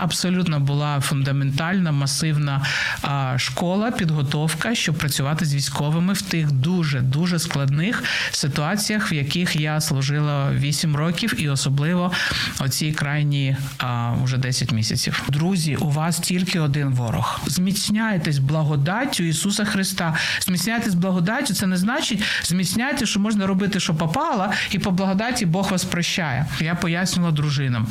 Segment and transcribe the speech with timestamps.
[0.00, 2.62] Абсолютно була фундаментальна масивна
[3.02, 9.56] а, школа, підготовка, щоб працювати з військовими в тих дуже дуже складних ситуаціях, в яких
[9.56, 12.12] я служила 8 років, і особливо
[12.60, 15.22] оці крайні а, вже 10 місяців.
[15.28, 17.40] Друзі, у вас тільки один ворог.
[17.46, 20.14] Зміцняйтесь благодаттю Ісуса Христа.
[20.40, 21.54] Зміцняйтесь благодаттю.
[21.54, 26.46] Це не значить зміцняйте, що можна робити, що попало, і по благодаті Бог вас прощає.
[26.60, 27.86] Я пояснювала дружинам,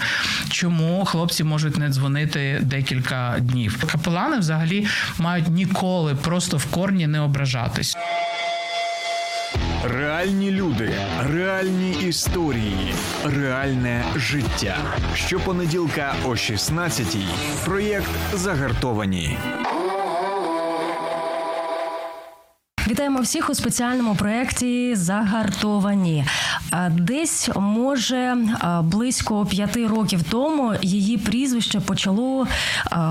[0.49, 3.83] чому хлопці можуть не дзвонити декілька днів.
[3.91, 4.87] Капелани взагалі
[5.19, 7.97] мають ніколи просто в корні не ображатись.
[9.83, 10.91] Реальні люди,
[11.31, 14.77] реальні історії, реальне життя.
[15.15, 17.25] Щопонеділка о 16-й.
[17.65, 19.37] Проєкт Загартовані.
[22.87, 26.25] Вітаємо всіх у спеціальному проєкті Загартовані.
[26.89, 28.37] Десь може
[28.83, 32.47] близько п'яти років тому її прізвище почало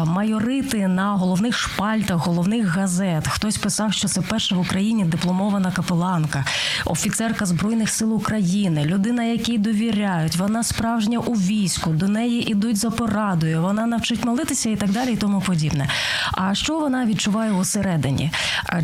[0.07, 3.29] майорити на головних шпальтах головних газет.
[3.29, 6.45] Хтось писав, що це перша в Україні дипломована капеланка,
[6.85, 10.37] офіцерка збройних сил України, людина, якій довіряють.
[10.37, 13.63] Вона справжня у війську, до неї ідуть за порадою.
[13.63, 15.89] Вона навчить молитися і так далі, і тому подібне.
[16.33, 18.31] А що вона відчуває усередині?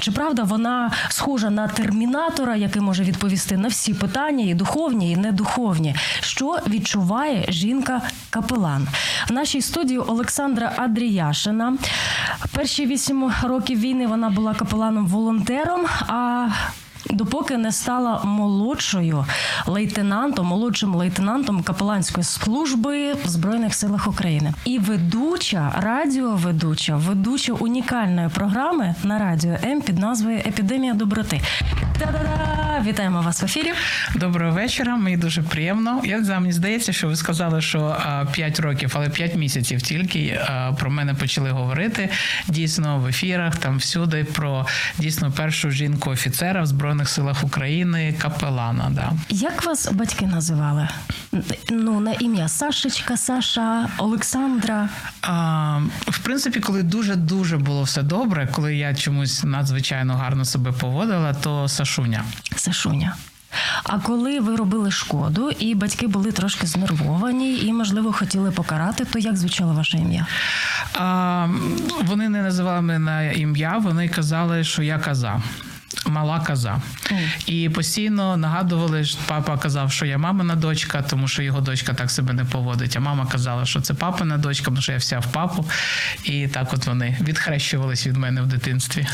[0.00, 5.16] Чи правда вона схожа на термінатора, який може відповісти на всі питання, і духовні, і
[5.16, 5.94] недуховні?
[6.20, 8.88] Що відчуває жінка-капелан?
[9.28, 11.76] В нашій студії Олександра Адріяшина.
[12.54, 15.86] Перші вісім років війни вона була капеланом-волонтером.
[16.08, 16.48] А
[17.12, 19.26] Допоки не стала молодшою
[19.66, 28.94] лейтенантом, молодшим лейтенантом капеланської служби в збройних силах України і ведуча радіоведуча, ведуча унікальної програми
[29.02, 31.40] на радіо М під назвою Епідемія доброти.
[31.98, 32.60] Та-да-да!
[32.86, 33.72] Вітаємо вас в ефірі.
[34.14, 34.96] Доброго вечора.
[34.96, 36.00] Мені дуже приємно.
[36.04, 37.96] Я знаю, мені здається, що ви сказали, що
[38.32, 40.40] 5 років, але 5 місяців тільки
[40.78, 42.08] про мене почали говорити
[42.48, 44.66] дійсно в ефірах, там всюди про
[44.98, 48.90] дійсно першу жінку офіцера в збройних силах України, капелана.
[48.90, 49.12] Да.
[49.28, 50.88] Як вас батьки називали?
[51.70, 54.88] Ну на ім'я Сашечка, Саша, Олександра.
[55.22, 60.72] А, в принципі, коли дуже дуже було все добре, коли я чомусь надзвичайно гарно себе
[60.72, 62.24] поводила, то Сашуня.
[62.56, 63.16] Сашуня.
[63.84, 69.18] А коли ви робили шкоду, і батьки були трошки знервовані, і можливо хотіли покарати, то
[69.18, 70.26] як звучало ваше ім'я?
[70.94, 71.48] А,
[72.02, 75.42] вони не називали мене на ім'я, вони казали, що я каза.
[76.06, 76.80] Мала коза.
[77.46, 82.10] І постійно нагадували, що папа казав, що я мамина дочка, тому що його дочка так
[82.10, 82.96] себе не поводить.
[82.96, 85.66] А мама казала, що це папина дочка, тому що я вся в папу.
[86.24, 89.06] І так от вони відхрещувались від мене в дитинстві.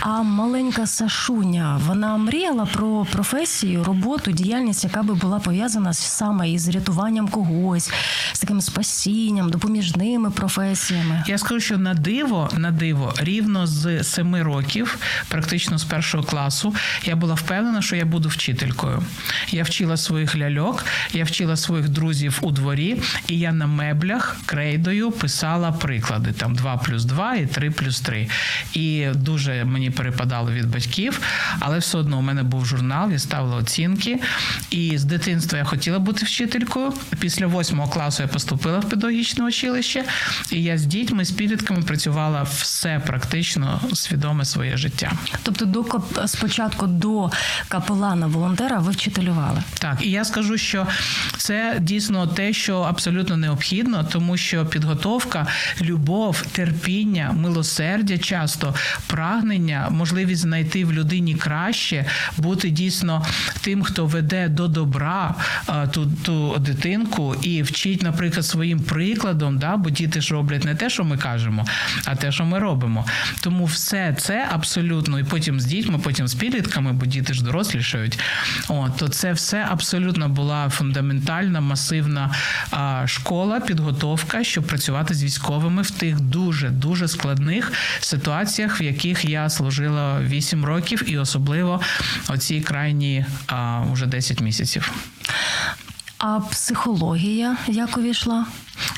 [0.00, 6.68] А маленька Сашуня, вона мріяла про професію, роботу, діяльність, яка би була пов'язана саме із
[6.68, 7.92] рятуванням когось,
[8.32, 11.24] з таким спасінням, допоміжними професіями.
[11.26, 14.98] Я скажу, що на диво, на диво, рівно з семи років,
[15.28, 19.02] практично з першого класу, я була впевнена, що я буду вчителькою.
[19.50, 25.10] Я вчила своїх ляльок, я вчила своїх друзів у дворі, і я на меблях крейдою
[25.10, 28.28] писала приклади: там 2 плюс 2 і 3 плюс 3.
[28.74, 31.20] І дуже мені перепадало від батьків,
[31.60, 34.18] але все одно у мене був журнал, я ставила оцінки.
[34.70, 36.92] І з дитинства я хотіла бути вчителькою.
[37.18, 40.04] Після восьмого класу я поступила в педагогічне училище,
[40.52, 45.12] і я з дітьми, з підлітками працювала все практично свідоме своє життя.
[45.42, 45.84] Тобто, до
[46.26, 47.30] спочатку до
[47.68, 49.62] капелана волонтера ви вчителювали.
[49.78, 50.86] Так, і я скажу, що
[51.36, 55.46] це дійсно те, що абсолютно необхідно, тому що підготовка,
[55.80, 58.74] любов, терпіння, милосердя, часто
[59.06, 62.04] прагнення, можливість знайти в людині краще,
[62.36, 63.26] бути дійсно
[63.60, 65.34] тим, хто веде до добра
[65.90, 70.90] ту, ту дитинку і вчить, наприклад, своїм прикладом, да, бо діти ж роблять не те,
[70.90, 71.66] що ми кажемо,
[72.04, 73.06] а те, що ми робимо.
[73.40, 78.18] Тому все це абсолютно, і потім з дітьми, потім з підлітками, бо діти ж дорослішають.
[78.68, 82.34] От, то це все абсолютно була фундаментальна, масивна
[82.70, 89.24] а, школа, підготовка, щоб працювати з військовими в тих дуже дуже складних ситуаціях, в яких
[89.24, 91.80] я служила 8 років, і особливо
[92.28, 94.92] оці крайні а, вже 10 місяців.
[96.20, 98.46] А психологія як увійшла?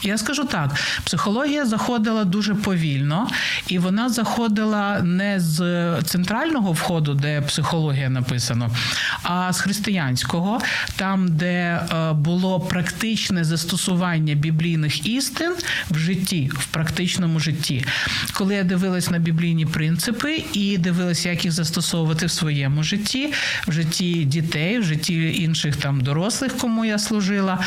[0.02, 3.28] Я скажу так: психологія заходила дуже повільно,
[3.68, 5.58] і вона заходила не з
[6.02, 8.70] центрального входу, де психологія написано,
[9.22, 10.60] а з християнського,
[10.96, 11.54] там, де
[11.92, 15.52] е, було практичне застосування біблійних істин
[15.90, 17.84] в житті, в практичному житті.
[18.32, 23.32] Коли я дивилась на біблійні принципи і дивилась, як їх застосовувати в своєму житті,
[23.66, 27.58] в житті дітей, в житті інших там дорослих, кому я служила, служила,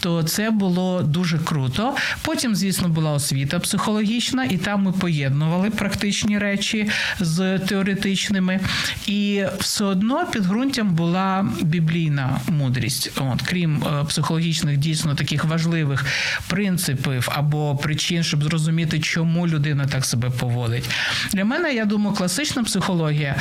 [0.00, 1.94] то це було дуже круто.
[2.22, 6.90] Потім, звісно, була освіта психологічна, і там ми поєднували практичні речі
[7.20, 8.60] з теоретичними.
[9.06, 13.10] І все одно підґрунтям була біблійна мудрість.
[13.16, 16.04] От, Крім е, психологічних, дійсно таких важливих
[16.48, 20.90] принципів або причин, щоб зрозуміти, чому людина так себе поводить.
[21.32, 23.36] Для мене, я думаю, класична психологія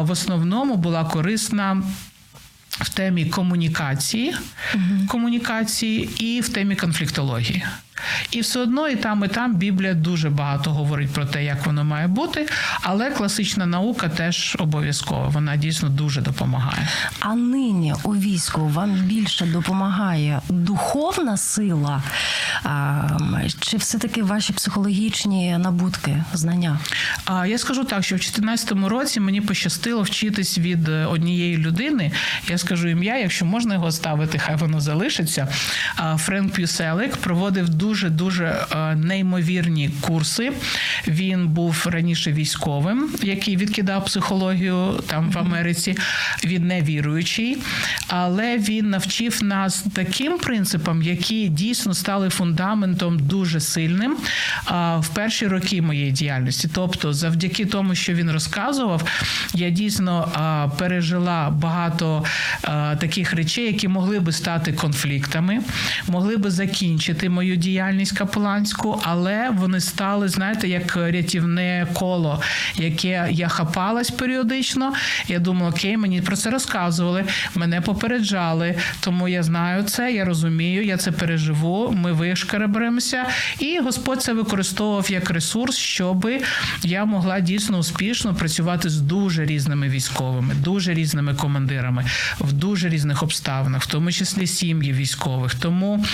[0.00, 1.82] в основному була корисна
[2.80, 4.34] в темі комунікації,
[5.08, 7.64] комунікації і в темі конфліктології.
[8.30, 11.84] І все одно і там, і там Біблія дуже багато говорить про те, як воно
[11.84, 12.48] має бути,
[12.82, 15.28] але класична наука теж обов'язкова.
[15.28, 16.88] Вона дійсно дуже допомагає.
[17.20, 22.02] А нині у війську вам більше допомагає духовна сила,
[23.60, 26.78] чи все-таки ваші психологічні набутки, знання?
[27.24, 32.12] А я скажу так, що в 2014 році мені пощастило вчитись від однієї людини.
[32.48, 35.48] Я скажу ім'я, якщо можна його ставити, хай воно залишиться.
[36.16, 38.66] Френк Пюселик проводив дуже дуже дуже
[38.96, 40.52] неймовірні курси.
[41.08, 45.96] Він був раніше військовим, який відкидав психологію там в Америці.
[46.44, 47.58] Він не віруючий,
[48.08, 54.16] але він навчив нас таким принципам, які дійсно стали фундаментом дуже сильним
[54.98, 56.68] в перші роки моєї діяльності.
[56.74, 59.02] Тобто, завдяки тому, що він розказував,
[59.54, 60.28] я дійсно
[60.78, 62.24] пережила багато
[62.98, 65.60] таких речей, які могли би стати конфліктами,
[66.08, 72.42] могли би закінчити мою діяльність діяльність капеланську, але вони стали, знаєте, як рятівне коло,
[72.74, 74.92] яке я хапалась періодично.
[75.28, 77.24] Я думала, окей, мені про це розказували,
[77.54, 81.94] мене попереджали, тому я знаю це, я розумію, я це переживу.
[81.96, 83.26] Ми вишкареберемося,
[83.58, 86.28] і Господь це використовував як ресурс, щоб
[86.82, 92.04] я могла дійсно успішно працювати з дуже різними військовими, дуже різними командирами
[92.40, 95.54] в дуже різних обставинах, в тому числі сім'ї військових.
[95.54, 96.04] Тому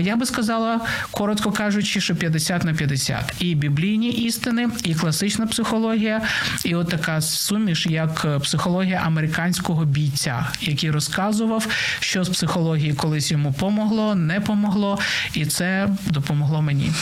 [0.00, 0.80] я би сказала,
[1.10, 3.34] коротко кажучи, що 50 на 50.
[3.38, 6.22] і біблійні істини, і класична психологія,
[6.64, 11.66] і от така суміш, як психологія американського бійця, який розказував,
[12.00, 14.98] що з психології колись йому помогло, не помогло,
[15.34, 16.92] і це допомогло мені.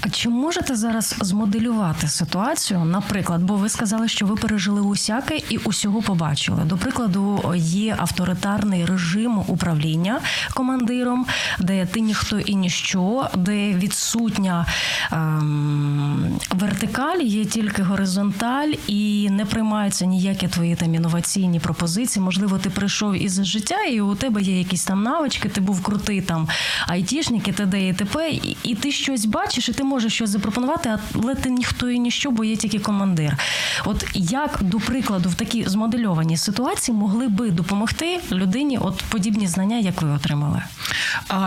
[0.00, 2.84] А чи можете зараз змоделювати ситуацію?
[2.84, 6.64] Наприклад, бо ви сказали, що ви пережили усяке і усього побачили.
[6.64, 10.20] До прикладу, є авторитарний режим управління
[10.54, 11.26] командиром,
[11.58, 14.66] де ти ніхто і ніщо, де відсутня
[15.12, 22.24] ем, вертикаль, є тільки горизонталь, і не приймаються ніякі твої там інноваційні пропозиції.
[22.24, 26.20] Можливо, ти прийшов із життя, і у тебе є якісь там навички, ти був крутий
[26.20, 26.48] там
[26.86, 27.88] айтішник, і т.д.
[27.88, 31.90] і т.п., і, і ти щось бачиш, і ти можеш щось запропонувати, але ти ніхто
[31.90, 33.36] і ніщо, бо є тільки командир.
[33.84, 39.78] От як до прикладу в такій змодельованій ситуації могли би допомогти людині, от подібні знання,
[39.78, 40.62] як ви отримали?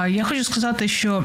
[0.09, 1.23] Я хочу сказати, що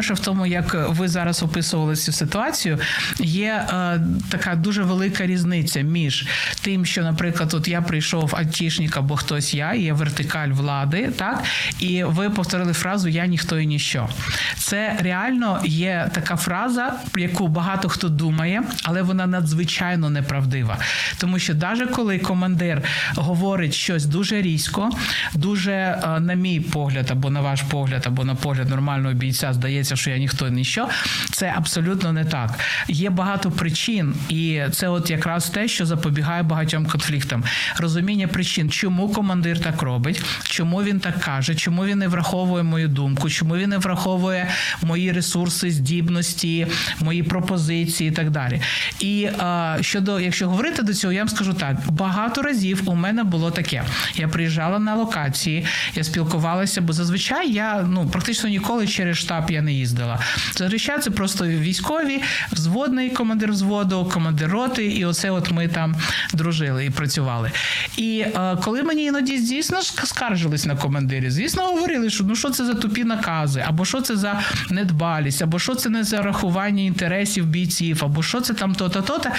[0.00, 2.78] по-перше, в тому, як ви зараз описували цю ситуацію,
[3.18, 4.00] є е,
[4.30, 6.26] така дуже велика різниця між
[6.60, 11.44] тим, що, наприклад, от я прийшов айтішник або хтось я, є вертикаль влади, так
[11.80, 14.08] і ви повторили фразу Я ніхто і ніщо.
[14.56, 20.78] Це реально є така фраза, яку багато хто думає, але вона надзвичайно неправдива.
[21.18, 22.82] Тому що навіть коли командир
[23.16, 24.90] говорить щось дуже різко,
[25.34, 29.89] дуже, е, на мій погляд, або на ваш погляд, або на погляд нормального бійця, здається,
[29.96, 30.88] що я ніхто ніщо,
[31.30, 32.60] це абсолютно не так.
[32.88, 37.44] Є багато причин, і це от якраз те, що запобігає багатьом конфліктам.
[37.76, 42.88] Розуміння причин, чому командир так робить, чому він так каже, чому він не враховує мою
[42.88, 44.48] думку, чому він не враховує
[44.82, 46.66] мої ресурси, здібності,
[47.00, 48.60] мої пропозиції і так далі.
[49.00, 53.24] І а, щодо, якщо говорити до цього, я вам скажу так: багато разів у мене
[53.24, 53.84] було таке.
[54.14, 59.62] Я приїжджала на локації, я спілкувалася, бо зазвичай я ну практично ніколи через штаб я
[59.62, 60.18] не їздила.
[60.56, 62.22] Зазвичай це просто військові,
[62.52, 65.96] взводний командир взводу, командир роти, і оце от ми там
[66.32, 67.50] дружили і працювали.
[67.96, 72.64] І е, коли мені іноді дійсно скаржились на командирів, звісно, говорили, що ну що це
[72.64, 77.46] за тупі накази, або що це за недбалість, або що це не за рахування інтересів
[77.46, 79.30] бійців, або що це там то-то, то-то.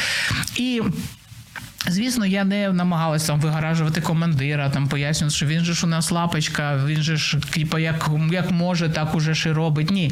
[0.56, 0.82] І
[1.88, 6.12] Звісно, я не намагалася там вигаражувати командира, там пояснювати, що він же ж у нас
[6.12, 9.92] лапочка, він же ж типу, як як може, так уже ж і робить.
[9.92, 10.12] Ні.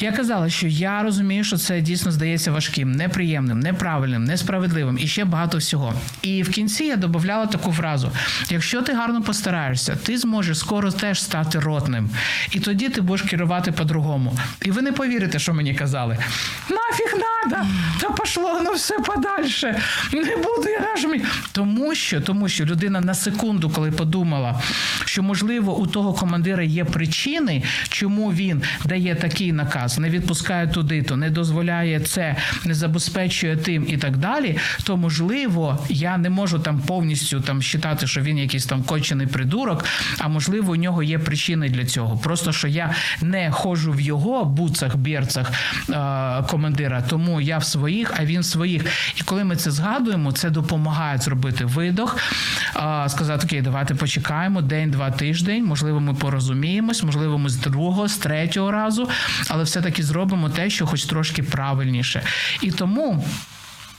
[0.00, 5.24] Я казала, що я розумію, що це дійсно здається важким, неприємним, неправильним, несправедливим і ще
[5.24, 5.94] багато всього.
[6.22, 8.10] І в кінці я додавала таку фразу:
[8.50, 12.10] якщо ти гарно постараєшся, ти зможеш скоро теж стати ротним,
[12.52, 14.38] і тоді ти будеш керувати по-другому.
[14.62, 16.18] І ви не повірите, що мені казали.
[16.70, 17.66] Нафіг надо,
[18.00, 19.80] та пошло ну все подальше.
[20.12, 21.24] Не буду я нажмі.
[21.52, 24.60] Тому що, тому що людина на секунду, коли подумала,
[25.04, 31.02] що можливо у того командира є причини, чому він дає такий наказ, не відпускає туди,
[31.02, 34.58] то не дозволяє це, не забезпечує тим і так далі.
[34.84, 39.84] То можливо, я не можу там повністю там вважати, що він якийсь там кончений придурок,
[40.18, 42.16] а можливо, у нього є причини для цього.
[42.16, 45.52] Просто що я не ходжу в його буцах, бірцах
[45.90, 48.84] е- командира, тому я в своїх, а він в своїх.
[49.16, 52.16] І коли ми це згадуємо, це допомагає зробити видох,
[52.76, 55.64] е- сказати, окей, давайте почекаємо день-два тиждень.
[55.64, 59.08] Можливо, ми порозуміємось, можливо, ми з другого, з третього разу,
[59.48, 62.22] але все-таки зробимо те, що хоч трошки правильніше.
[62.62, 63.24] І тому.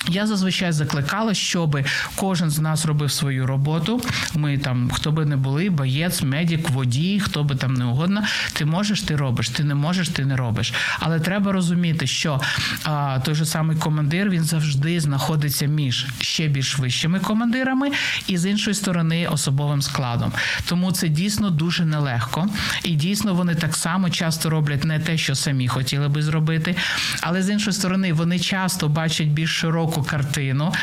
[0.07, 1.79] Я зазвичай закликала, щоб
[2.15, 4.01] кожен з нас робив свою роботу.
[4.35, 8.23] Ми там, хто би не були, боєць, медик, водій, хто би там не угодно.
[8.53, 10.73] Ти можеш, ти робиш, ти не можеш, ти не робиш.
[10.99, 12.41] Але треба розуміти, що
[12.83, 17.91] а, той же самий командир він завжди знаходиться між ще більш вищими командирами
[18.27, 20.31] і з іншої сторони особовим складом.
[20.65, 22.47] Тому це дійсно дуже нелегко.
[22.83, 26.75] І дійсно вони так само часто роблять не те, що самі хотіли би зробити,
[27.21, 30.73] але з іншої сторони вони часто бачать більш широку картину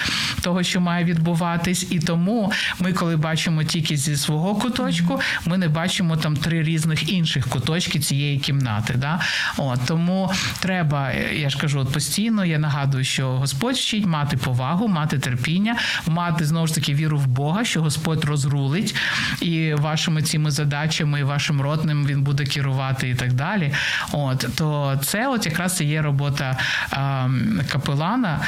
[0.43, 5.69] того, що має відбуватись, і тому ми, коли бачимо тільки зі свого куточку, ми не
[5.69, 8.95] бачимо там три різних інших куточки цієї кімнати.
[8.97, 9.21] Да?
[9.57, 14.89] От, тому треба, я ж кажу, от постійно я нагадую, що Господь вчить мати повагу,
[14.89, 18.95] мати терпіння, мати знову ж таки віру в Бога, що Господь розрулить
[19.41, 23.73] і вашими цими задачами, і вашим ротним він буде керувати і так далі.
[24.13, 26.59] От то це, от якраз і є робота
[26.91, 27.29] а,
[27.73, 28.41] капелана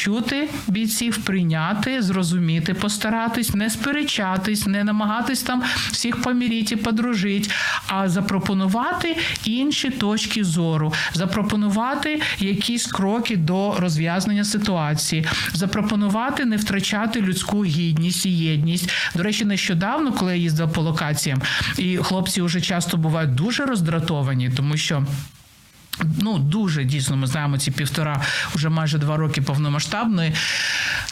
[0.00, 7.50] почути бійців, прийняти, зрозуміти, постаратись, не сперечатись, не намагатись там всіх поміріти, подружити,
[7.86, 17.64] а запропонувати інші точки зору, запропонувати якісь кроки до розв'язання ситуації, запропонувати не втрачати людську
[17.64, 18.90] гідність і єдність.
[19.14, 21.42] До речі, нещодавно, коли я їздила по локаціям,
[21.78, 25.06] і хлопці вже часто бувають дуже роздратовані, тому що.
[26.22, 28.22] Ну, дуже дійсно, ми знаємо ці півтора,
[28.54, 30.32] вже майже два роки повномасштабної.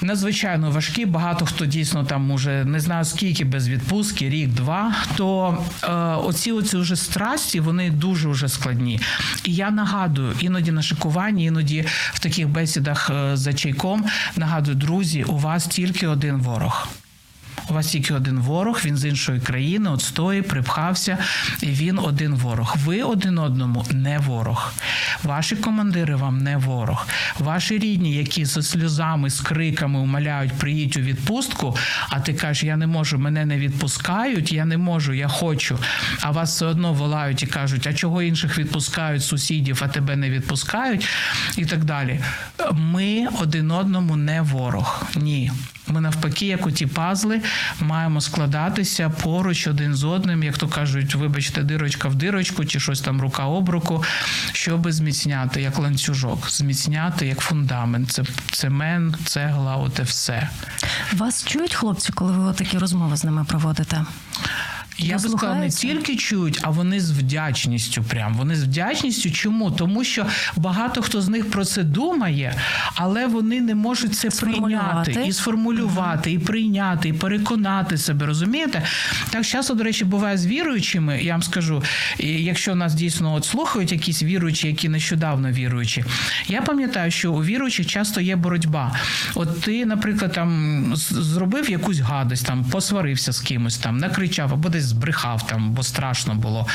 [0.02, 1.06] Надзвичайно важкі.
[1.06, 4.94] Багато хто дійсно там уже не знаю скільки без відпустки, рік-два.
[5.16, 5.92] То е,
[6.26, 9.00] оці оці вже страсті вони дуже вже складні.
[9.44, 14.04] І я нагадую, іноді на шикуванні, іноді в таких бесідах е, за чайком
[14.36, 16.88] нагадую, друзі, у вас тільки один ворог.
[17.70, 21.18] У вас тільки один ворог, він з іншої країни, от стоїть, припхався,
[21.62, 22.76] і він один ворог.
[22.84, 24.72] Ви один одному не ворог.
[25.22, 27.06] Ваші командири вам не ворог.
[27.38, 31.76] Ваші рідні, які зі сльозами, з криками умоляють, приїдь у відпустку,
[32.08, 35.78] а ти кажеш, я не можу, мене не відпускають, я не можу, я хочу.
[36.20, 40.30] А вас все одно волають і кажуть, а чого інших відпускають сусідів, а тебе не
[40.30, 41.08] відпускають,
[41.56, 42.20] і так далі.
[42.72, 45.02] Ми один одному не ворог.
[45.16, 45.52] Ні.
[45.88, 47.40] Ми навпаки, як у ті пазли,
[47.80, 53.00] маємо складатися поруч один з одним, як то кажуть, вибачте, дирочка в дирочку чи щось
[53.00, 54.04] там рука об руку,
[54.52, 58.10] щоб зміцняти як ланцюжок, зміцняти як фундамент.
[58.10, 60.48] Це цемент, цегла, оте все.
[61.12, 64.04] Вас чують хлопці, коли ви такі розмови з ними проводите?
[64.98, 68.02] Я би сказала, не тільки чують, а вони з вдячністю.
[68.02, 69.30] Прям вони з вдячністю.
[69.30, 69.70] Чому?
[69.70, 70.26] Тому що
[70.56, 72.54] багато хто з них про це думає,
[72.94, 78.26] але вони не можуть це прийняти і сформулювати, і прийняти, і переконати себе.
[78.26, 78.82] Розумієте?
[79.30, 81.22] Так часто, до речі, буває з віруючими.
[81.22, 81.82] Я вам скажу,
[82.18, 86.04] якщо нас дійсно от слухають якісь віруючі, які нещодавно віруючі,
[86.48, 88.96] я пам'ятаю, що у віруючих часто є боротьба.
[89.34, 94.87] От ти, наприклад, там зробив якусь гадость, там посварився з кимось, там накричав або десь
[94.88, 96.66] збрехав там, бо страшно було.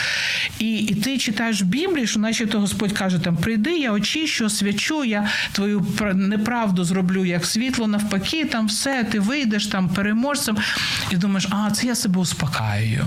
[0.59, 4.49] І і ти читаєш в Біблії, що наче то Господь каже: там прийди, я очищу,
[4.49, 10.57] свячу, я твою неправду зроблю як світло, навпаки, там все, ти вийдеш там переможцем.
[11.11, 13.05] І думаєш, а це я себе успокаюю.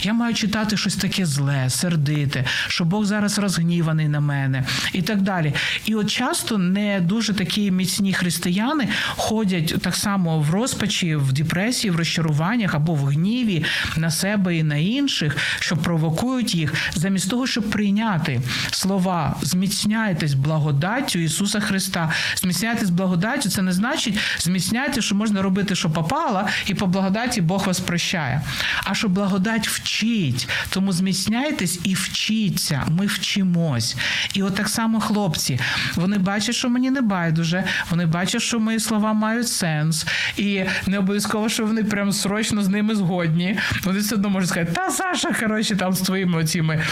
[0.00, 5.22] Я маю читати щось таке зле, сердите, що Бог зараз розгніваний на мене і так
[5.22, 5.54] далі.
[5.84, 11.90] І от часто не дуже такі міцні християни ходять так само в розпачі, в депресії,
[11.90, 13.64] в розчаруваннях або в гніві
[13.96, 18.40] на себе себе і на інших, що провокують їх, замість того, щоб прийняти
[18.70, 22.12] слова, зміцняйтесь благодаттю Ісуса Христа.
[22.36, 27.66] Зміцняйтесь благодаттю, це не значить зміцняйте, що можна робити, що попало, і по благодаті Бог
[27.66, 28.42] вас прощає.
[28.84, 32.82] А що благодать вчить, тому зміцняйтесь і вчіться.
[32.88, 33.96] Ми вчимось.
[34.34, 35.58] І от так само хлопці,
[35.96, 40.98] вони бачать, що мені не байдуже, вони бачать, що мої слова мають сенс, і не
[40.98, 43.58] обов'язково, що вони прям срочно з ними згодні.
[43.84, 46.82] Вони все одно можуть сказати, та Саша, коротше, там з твоїми оціми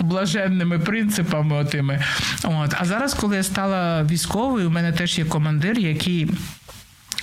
[0.00, 1.56] блаженними принципами.
[1.56, 2.02] Отими.
[2.44, 2.74] От.
[2.80, 6.30] А зараз, коли я стала військовою, у мене теж є командир, який.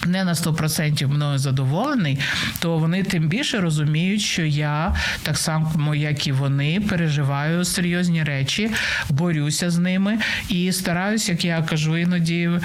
[0.05, 2.19] Не на 100% мною задоволений,
[2.59, 8.71] то вони тим більше розуміють, що я так само, як і вони, переживаю серйозні речі,
[9.09, 10.19] борюся з ними
[10.49, 12.59] і стараюсь, як я кажу, іноді е,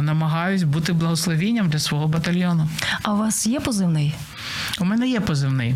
[0.00, 2.68] намагаюсь бути благословінням для свого батальйону.
[3.02, 4.14] А у вас є позивний?
[4.80, 5.74] У мене є позивний.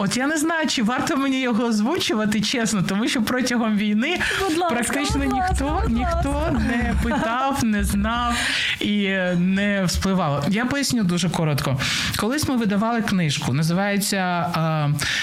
[0.00, 4.74] От я не знаю, чи варто мені його озвучувати чесно, тому що протягом війни ласка,
[4.74, 8.34] практично ласка, ніхто ніхто не питав, не знав
[8.80, 10.44] і не вспливало.
[10.48, 11.80] Я поясню дуже коротко.
[12.16, 14.50] Колись ми видавали книжку, називається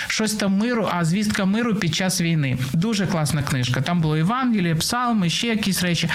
[0.08, 2.58] щось там миру, а звістка миру під час війни.
[2.74, 3.82] Дуже класна книжка.
[3.82, 6.10] Там було Євангеліє, псалми, ще якісь речі.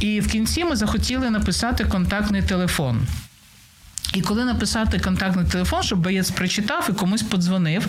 [0.00, 3.06] І в кінці ми захотіли написати контактний телефон.
[4.14, 7.86] І коли написати контактний телефон, щоб боєць прочитав і комусь подзвонив,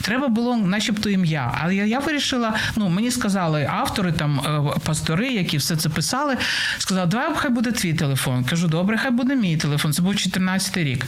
[0.00, 1.58] треба було, начебто, ім'я.
[1.62, 6.36] Але я, я вирішила, ну мені сказали автори, там е, пастори, які все це писали,
[6.78, 8.44] сказали, давай хай буде твій телефон.
[8.44, 9.92] Кажу, добре, хай буде мій телефон.
[9.92, 11.06] Це був 14 рік.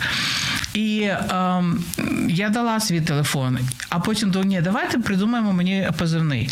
[0.75, 1.85] І ем,
[2.29, 3.59] я дала свій телефон,
[3.89, 6.51] а потім думаю, ні, давайте придумаємо мені позивний.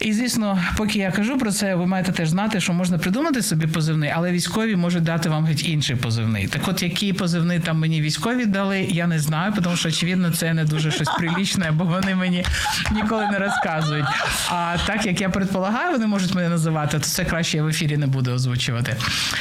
[0.00, 3.66] І звісно, поки я кажу про це, ви маєте теж знати, що можна придумати собі
[3.66, 6.46] позивний, але військові можуть дати вам геть інший позивний.
[6.46, 10.54] Так, от який позивний там мені військові дали, я не знаю, тому що очевидно це
[10.54, 12.44] не дуже щось прилічне, бо вони мені
[12.92, 14.06] ніколи не розказують.
[14.50, 17.96] А так як я предполагаю, вони можуть мене називати, то це краще я в ефірі
[17.96, 18.96] не буду озвучувати.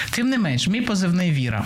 [0.09, 1.65] Тим не менш, мій позивний віра.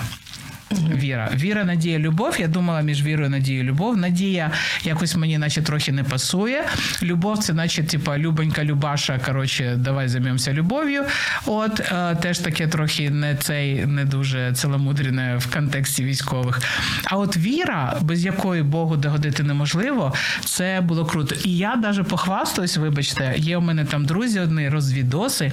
[0.73, 2.35] Віра, віра, надія, любов.
[2.39, 3.97] Я думала між вірою, надією, любов.
[3.97, 4.51] Надія
[4.83, 6.65] якось мені, наче трохи не пасує.
[7.03, 9.19] Любов, це, наче, типа, любонька, Любаша.
[9.25, 11.03] Коротше, давай займемося любов'ю.
[11.45, 16.61] От е, теж таке трохи не цей не дуже целомудріне в контексті військових.
[17.03, 20.13] А от віра, без якої Богу догодити неможливо,
[20.45, 21.35] це було круто.
[21.43, 25.51] І я навіть похвастаюсь, вибачте, є у мене там друзі, одні розвідоси,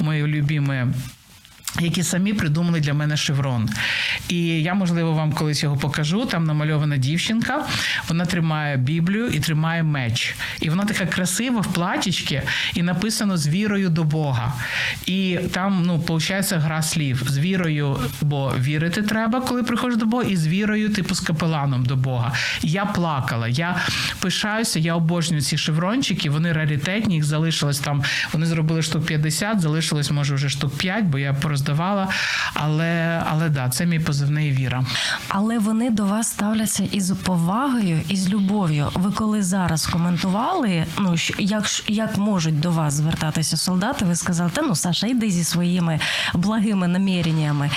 [0.00, 0.84] мої любимі.
[1.80, 3.68] Які самі придумали для мене шеврон.
[4.28, 6.26] І я, можливо, вам колись його покажу.
[6.26, 7.66] Там намальована дівчинка,
[8.08, 10.34] вона тримає Біблію і тримає меч.
[10.60, 12.42] І вона така красива в платічці,
[12.74, 14.52] і написано з вірою до Бога.
[15.06, 20.24] І там, ну, виходить, гра слів з вірою, бо вірити треба, коли приходиш до Бога,
[20.24, 22.32] і з вірою, типу, з капеланом до Бога.
[22.62, 23.76] Я плакала, я
[24.20, 28.02] пишаюся, я обожнюю ці шеврончики, вони раритетні, їх залишилось там.
[28.32, 32.08] Вони зробили штук 50, залишилось, може, вже штук 5, бо я пороздавала.
[32.54, 34.84] Але, але да, це мій позивний віра.
[35.28, 38.88] Але вони до вас ставляться із повагою і з любов'ю.
[38.94, 44.62] Ви коли зараз коментували, ну як, як можуть до вас звертатися солдати, ви сказали, та
[44.62, 46.00] ну Саша, йди зі своїми
[46.34, 47.70] благими наміреннями.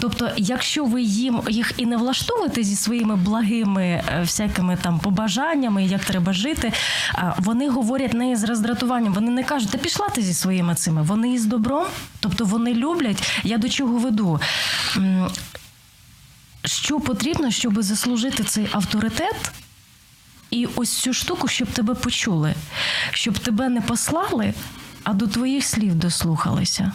[0.00, 5.84] Тобто, якщо ви їм їх і не влаштовуєте зі своїми благими е, всякими там побажаннями,
[5.84, 6.72] як треба жити,
[7.38, 9.12] вони говорять не з роздратуванням.
[9.12, 11.02] Вони не кажуть, та пішла ти зі своїми цими.
[11.02, 11.84] Вони із добром,
[12.20, 13.13] тобто вони люблять.
[13.44, 14.40] Я до чого веду?
[16.64, 19.52] Що потрібно, щоб заслужити цей авторитет
[20.50, 22.54] і ось цю штуку, щоб тебе почули,
[23.12, 24.54] щоб тебе не послали,
[25.04, 26.92] а до твоїх слів дослухалися.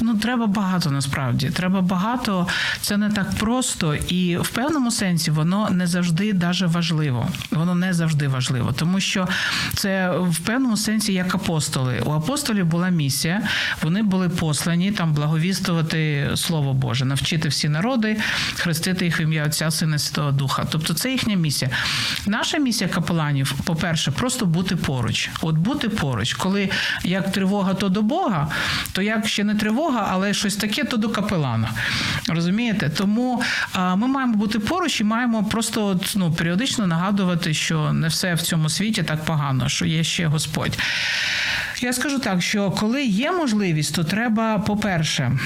[0.00, 1.50] Ну, треба багато насправді.
[1.50, 2.46] Треба багато.
[2.80, 7.28] Це не так просто, і в певному сенсі воно не завжди даже важливо.
[7.50, 9.28] Воно не завжди важливо, тому що
[9.74, 12.02] це в певному сенсі як апостоли.
[12.06, 13.42] У апостолів була місія,
[13.82, 18.16] вони були послані там благовістувати Слово Боже, навчити всі народи,
[18.54, 20.66] хрестити їх в ім'я Отця, Сина Святого Духа.
[20.70, 21.70] Тобто це їхня місія.
[22.26, 25.30] Наша місія капеланів, по-перше, просто бути поруч.
[25.40, 26.70] От бути поруч, коли
[27.04, 28.50] як тривога, то до Бога,
[28.92, 31.70] то як ще не тривога, але щось таке, то до капелана.
[32.28, 32.88] Розумієте?
[32.88, 33.42] Тому
[33.74, 38.68] ми маємо бути поруч і маємо просто ну, періодично нагадувати, що не все в цьому
[38.68, 40.78] світі так погано, що є ще Господь.
[41.80, 45.38] Я скажу так, що коли є можливість, то треба, по-перше,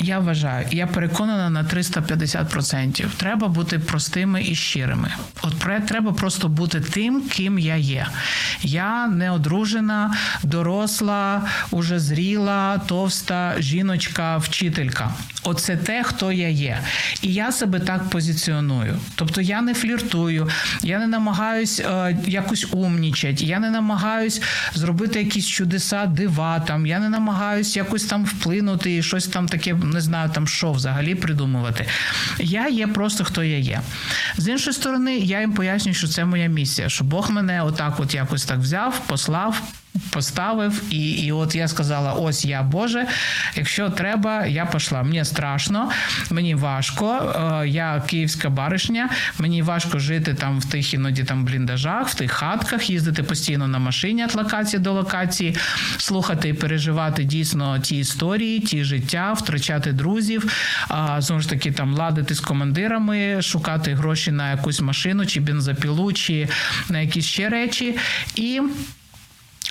[0.00, 3.06] Я вважаю, я переконана на 350%.
[3.16, 5.10] Треба бути простими і щирими.
[5.42, 8.06] От треба просто бути тим, ким я є.
[8.62, 15.14] Я не одружена, доросла, уже зріла, товста жіночка, вчителька.
[15.42, 16.78] Оце те, хто я є.
[17.22, 18.98] І я себе так позиціоную.
[19.14, 20.48] Тобто я не фліртую,
[20.82, 24.42] я не намагаюсь е, якось умнічати, я не намагаюсь
[24.74, 29.74] зробити якісь чудеса, дива там, я не намагаюсь якось там вплинути і щось там таке
[29.88, 31.86] не знаю, там що взагалі придумувати.
[32.38, 33.80] Я є просто хто я є.
[34.36, 38.14] З іншої сторони, я їм пояснюю, що це моя місія, що Бог мене отак, от
[38.14, 39.62] якось так взяв, послав
[40.10, 43.06] поставив, і і от я сказала: ось я Боже,
[43.56, 45.02] якщо треба, я пішла.
[45.02, 45.90] Мені страшно,
[46.30, 47.34] мені важко.
[47.62, 49.08] Е, я київська баришня,
[49.38, 53.78] мені важко жити там в тих іноді там бліндажах, в тих хатках, їздити постійно на
[53.78, 55.56] машині від локації до локації,
[55.98, 60.52] слухати і переживати дійсно ті історії, ті життя, втрачати друзів,
[61.18, 66.48] знову ж таки там ладити з командирами, шукати гроші на якусь машину чи бензопілу, чи
[66.88, 67.96] на якісь ще речі.
[68.36, 68.60] І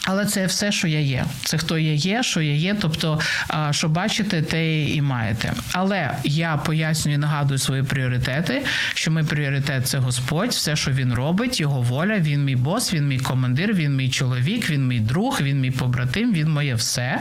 [0.08, 1.26] але це все, що я є.
[1.44, 2.76] Це хто я є, що я є.
[2.82, 3.20] Тобто,
[3.72, 5.54] що бачите, те і маєте.
[5.72, 8.66] Але я пояснюю, нагадую свої пріоритети.
[8.94, 12.18] Що мій пріоритет це Господь, все, що він робить, його воля.
[12.18, 16.34] Він мій бос, він мій командир, він мій чоловік, він мій друг, він мій побратим,
[16.34, 17.20] він моє все.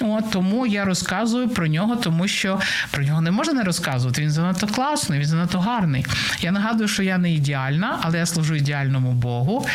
[0.00, 4.22] От тому я розказую про нього, тому що про нього не можна не розказувати.
[4.22, 6.06] Він занадто класний, він занадто гарний.
[6.40, 9.66] Я нагадую, що я не ідеальна, але я служу ідеальному Богу,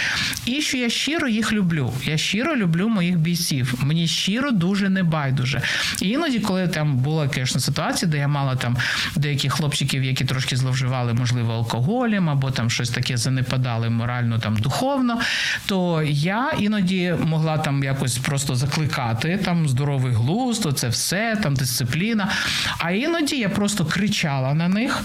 [0.46, 1.94] і що я щиро їх люблю.
[2.06, 3.74] Я щиро люблю моїх бійців.
[3.84, 5.62] Мені щиро дуже не байдуже.
[6.02, 8.78] І іноді, коли там була звісно, ситуація, де я мала там
[9.16, 15.20] деяких хлопчиків, які трошки зловживали, можливо, алкоголем або там щось таке занепадали морально там духовно,
[15.66, 22.32] то я іноді могла там якось просто закликати там здоровий глузд, це все, там дисципліна.
[22.78, 25.04] А іноді я просто кричала на них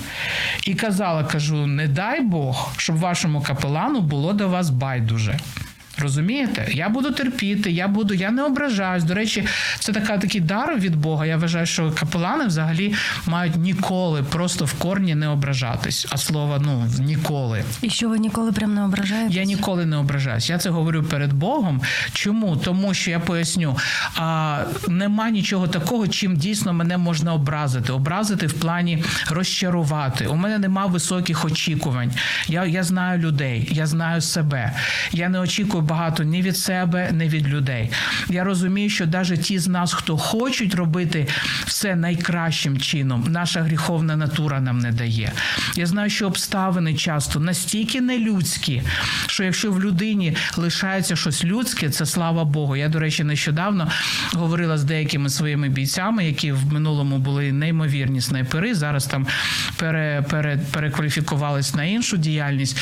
[0.66, 5.38] і казала: кажу: не дай Бог, щоб вашому капелану було до вас байдуже.
[6.00, 6.68] Розумієте?
[6.72, 9.04] Я буду терпіти, я буду, я не ображаюсь.
[9.04, 9.46] До речі,
[9.78, 11.26] це така такий дар від Бога.
[11.26, 12.94] Я вважаю, що капелани взагалі
[13.26, 16.06] мають ніколи просто в корні не ображатись.
[16.10, 17.64] А слово ну ніколи.
[17.82, 19.36] І що ви ніколи прям не ображаєтесь?
[19.36, 20.50] Я ніколи не ображаюсь.
[20.50, 21.80] Я це говорю перед Богом.
[22.12, 22.56] Чому?
[22.56, 23.76] Тому що я поясню,
[24.16, 24.58] а
[24.88, 27.92] нема нічого такого, чим дійсно мене можна образити.
[27.92, 30.26] Образити в плані розчарувати.
[30.26, 32.12] У мене нема високих очікувань.
[32.48, 34.72] Я, Я знаю людей, я знаю себе.
[35.12, 37.90] Я не очікую багато ні від себе, ні від людей.
[38.28, 41.26] Я розумію, що навіть ті з нас, хто хочуть робити
[41.66, 45.32] все найкращим чином, наша гріховна натура нам не дає.
[45.76, 48.82] Я знаю, що обставини часто настільки нелюдські,
[49.26, 52.76] що якщо в людині лишається щось людське, це слава Богу.
[52.76, 53.90] Я, до речі, нещодавно
[54.32, 58.74] говорила з деякими своїми бійцями, які в минулому були неймовірні снайпери.
[58.74, 59.26] Зараз там
[59.76, 62.78] пере, пере, перекваліфікувались на іншу діяльність.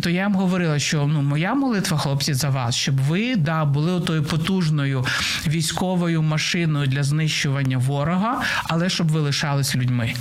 [0.00, 4.00] То я їм говорила, що ну моя молитва, хлопці, за вас, щоб ви да були
[4.00, 5.04] тою потужною
[5.46, 10.14] військовою машиною для знищування ворога, але щоб ви лишались людьми.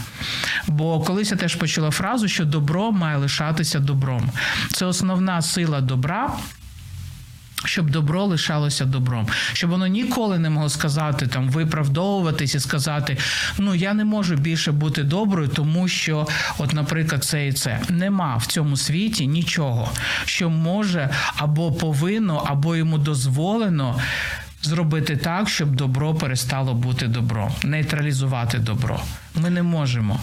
[0.68, 4.30] Бо колись я теж почула фразу, що добро має лишатися добром.
[4.72, 6.32] Це основна сила добра.
[7.66, 13.18] Щоб добро лишалося добром, щоб воно ніколи не могло сказати там виправдовуватись і сказати:
[13.58, 18.38] ну я не можу більше бути доброю, тому що, от, наприклад, це і це нема
[18.38, 19.90] в цьому світі нічого,
[20.26, 24.00] що може або повинно, або йому дозволено.
[24.62, 29.02] Зробити так, щоб добро перестало бути добро, нейтралізувати добро.
[29.36, 30.20] Ми не можемо.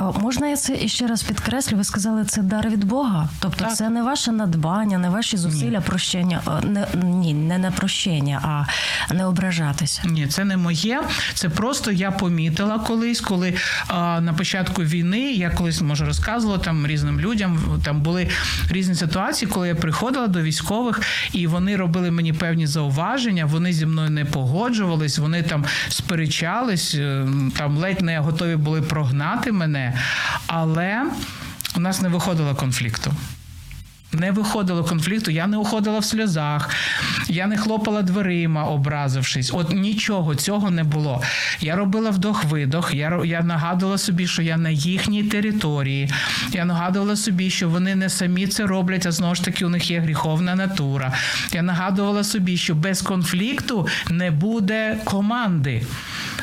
[0.00, 1.76] Можна я це іще раз підкреслю?
[1.76, 3.28] Ви сказали, це дар від Бога.
[3.40, 3.76] Тобто, так.
[3.76, 5.84] це не ваше надбання, не ваші зусилля, ні.
[5.86, 6.40] прощення.
[6.62, 10.02] Не ні, не на прощення, а не ображатися.
[10.04, 11.02] Ні, це не моє.
[11.34, 13.54] Це просто я помітила колись, коли
[13.88, 17.80] а, на початку війни я колись може розказувала там різним людям.
[17.84, 18.28] Там були
[18.70, 21.00] різні ситуації, коли я приходила до військових,
[21.32, 23.44] і вони робили мені певні зауваження.
[23.44, 29.52] Вони зі мною не погоджувались, вони там сперечались, е, там ледь не готові були прогнати
[29.52, 29.85] мене
[30.46, 31.02] але
[31.76, 33.12] у нас не виходило конфлікту.
[34.12, 36.70] Не виходило конфлікту, я не уходила в сльозах,
[37.28, 39.50] я не хлопала дверима, образившись.
[39.54, 41.22] От нічого цього не було.
[41.60, 42.94] Я робила вдох-видох.
[42.94, 46.10] Я я нагадувала собі, що я на їхній території.
[46.52, 49.90] Я нагадувала собі, що вони не самі це роблять, а знову ж таки у них
[49.90, 51.12] є гріховна натура.
[51.52, 55.82] Я нагадувала собі, що без конфлікту не буде команди.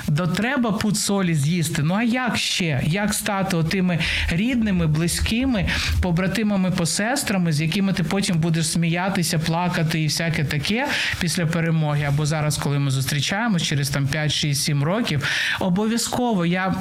[0.08, 1.84] До треба пуд солі з'їсти.
[1.84, 2.84] Ну а як ще?
[2.86, 5.70] Як стати тими рідними, близькими,
[6.02, 10.88] побратимами, посестрами, з якими ти потім будеш сміятися, плакати і всяке таке
[11.20, 12.04] після перемоги?
[12.04, 15.28] Або зараз, коли ми зустрічаємось через там 5, 6, 7 років,
[15.60, 16.76] обов'язково я.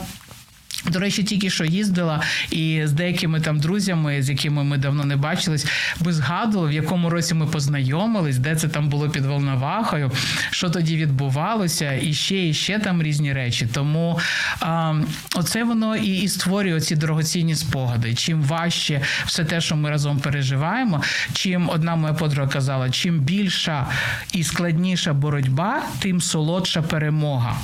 [0.87, 5.16] До речі, тільки що їздила і з деякими там друзями, з якими ми давно не
[5.16, 5.66] бачились,
[6.01, 10.11] би згадували, в якому році ми познайомились, де це там було під Волновахою,
[10.51, 13.68] що тоді відбувалося, і ще і ще там різні речі.
[13.73, 14.18] Тому
[14.61, 14.95] а,
[15.35, 18.14] оце воно і, і створює ці дорогоцінні спогади.
[18.14, 23.87] Чим важче все те, що ми разом переживаємо, чим одна моя подруга казала, чим більша
[24.33, 27.57] і складніша боротьба, тим солодша перемога.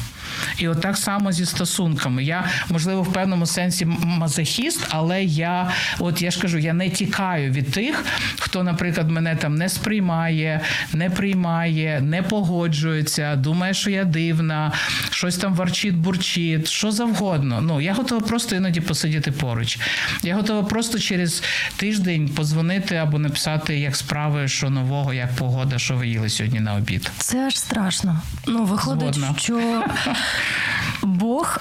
[0.58, 2.24] І от так само зі стосунками.
[2.24, 7.50] Я, можливо, в певному сенсі мазохіст, але я, от я ж кажу, я не тікаю
[7.52, 8.04] від тих,
[8.38, 10.60] хто, наприклад, мене там не сприймає,
[10.92, 14.72] не приймає, не погоджується, думає, що я дивна,
[15.10, 17.60] щось там warчить, бурчить, що завгодно.
[17.60, 19.78] Ну, я готова просто іноді посидіти поруч.
[20.22, 21.42] Я готова просто через
[21.76, 26.74] тиждень позвонити або написати, як справи, що нового, як погода, що ви їли сьогодні на
[26.74, 27.10] обід.
[27.18, 28.20] Це аж страшно.
[28.46, 29.34] Ну, виходить, Згодна.
[29.38, 29.84] що
[31.02, 31.58] Бог.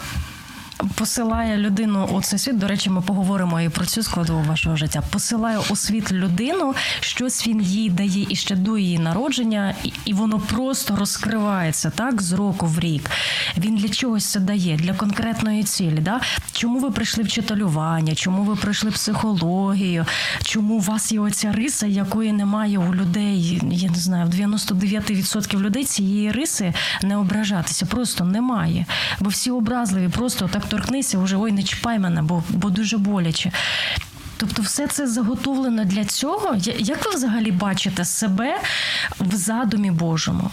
[0.96, 2.58] Посилає людину у цей світ.
[2.58, 5.04] До речі, ми поговоримо і про цю складову вашого життя.
[5.12, 10.40] Посилає у світ людину, щось він їй дає і ще до її народження, і воно
[10.40, 13.10] просто розкривається так з року в рік.
[13.58, 16.00] Він для чогось це дає, для конкретної цілі.
[16.00, 16.22] Да?
[16.52, 18.16] Чому ви прийшли в читалювання?
[18.16, 20.06] Чому ви прийшли психологію?
[20.44, 23.62] Чому у вас є оця риса, якої немає у людей?
[23.72, 27.86] Я не знаю, в 99% людей цієї риси не ображатися.
[27.86, 28.86] Просто немає.
[29.20, 33.52] Бо всі образливі, просто так торкнися, вже ой, не чіпай мене, бо, бо дуже боляче.
[34.38, 36.56] Тобто, все це заготовлено для цього.
[36.78, 38.58] Як ви взагалі бачите себе
[39.20, 40.50] в задумі Божому?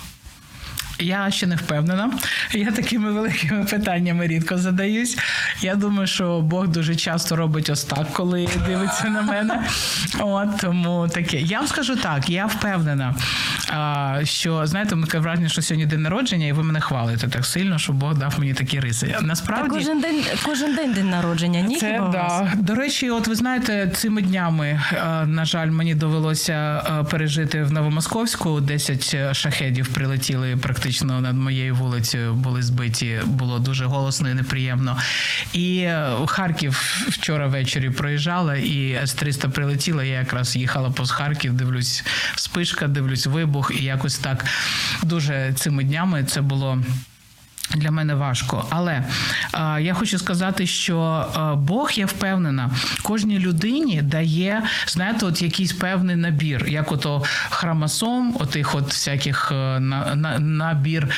[0.98, 2.10] Я ще не впевнена.
[2.52, 5.18] Я такими великими питаннями рідко задаюсь.
[5.60, 9.62] Я думаю, що Бог дуже часто робить ось так, коли дивиться на мене.
[10.20, 11.40] От тому таке.
[11.40, 13.14] Я вам скажу так, я впевнена,
[14.24, 17.92] що знаєте, таке враження, що сьогодні день народження, і ви мене хвалите так сильно, що
[17.92, 19.16] Бог дав мені такі риси.
[19.20, 21.60] Насправді Та кожен день, кожен день день народження.
[21.60, 22.52] Ні, це да.
[22.56, 24.80] До речі, от ви знаєте, цими днями,
[25.26, 32.34] на жаль, мені довелося пережити в Новомосковську 10 шахедів прилетіли практично практично над моєю вулицею
[32.34, 33.20] були збиті.
[33.24, 34.96] Було дуже голосно і неприємно.
[35.52, 36.72] І е, Харків
[37.08, 40.04] вчора ввечері проїжджала, і С-300 прилетіла.
[40.04, 42.04] Я якраз їхала по Харків, дивлюсь
[42.36, 44.44] спишка, дивлюсь вибух, і якось так
[45.02, 46.78] дуже цими днями це було.
[47.74, 52.70] Для мене важко, але е, я хочу сказати, що е, Бог я впевнена,
[53.02, 59.80] кожній людині дає знаєте, от якийсь певний набір, як ото хромосом, отих от всяких е,
[59.80, 61.08] на, на, набір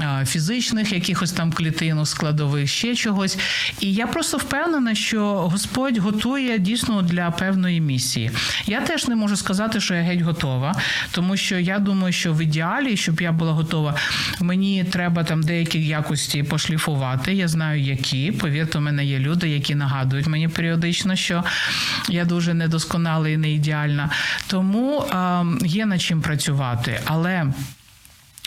[0.00, 3.38] е, фізичних, якихось там клітин, складових, ще чогось.
[3.80, 8.30] І я просто впевнена, що Господь готує дійсно для певної місії.
[8.66, 10.74] Я теж не можу сказати, що я геть готова,
[11.10, 13.94] тому що я думаю, що в ідеалі, щоб я була готова,
[14.40, 17.34] мені треба там деякі якості пошліфувати.
[17.34, 18.32] Я знаю, які.
[18.32, 21.44] Повірте, у мене є люди, які нагадують мені періодично, що
[22.08, 24.10] я дуже недосконала і не ідеальна.
[24.46, 27.00] Тому е, є над чим працювати.
[27.04, 27.52] Але.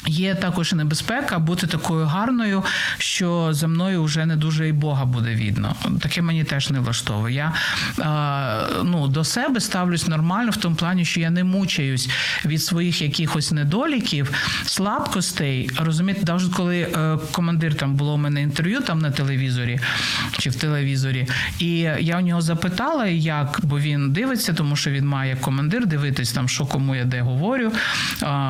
[0.08, 2.64] Є також небезпека бути такою гарною,
[2.98, 5.76] що за мною вже не дуже і Бога буде видно.
[6.02, 7.36] Таке мені теж не влаштовує.
[7.36, 7.54] Я
[8.84, 12.10] ну, до себе ставлюсь нормально в тому плані, що я не мучаюсь
[12.46, 14.32] від своїх якихось недоліків,
[14.66, 15.70] слабкостей.
[15.80, 19.80] Розумієте, навіть коли е, командир там було у мене інтерв'ю там на телевізорі
[20.38, 21.28] чи в телевізорі,
[21.60, 26.32] і я у нього запитала, як, бо він дивиться, тому що він має командир дивитись
[26.32, 27.72] там, що кому я де говорю,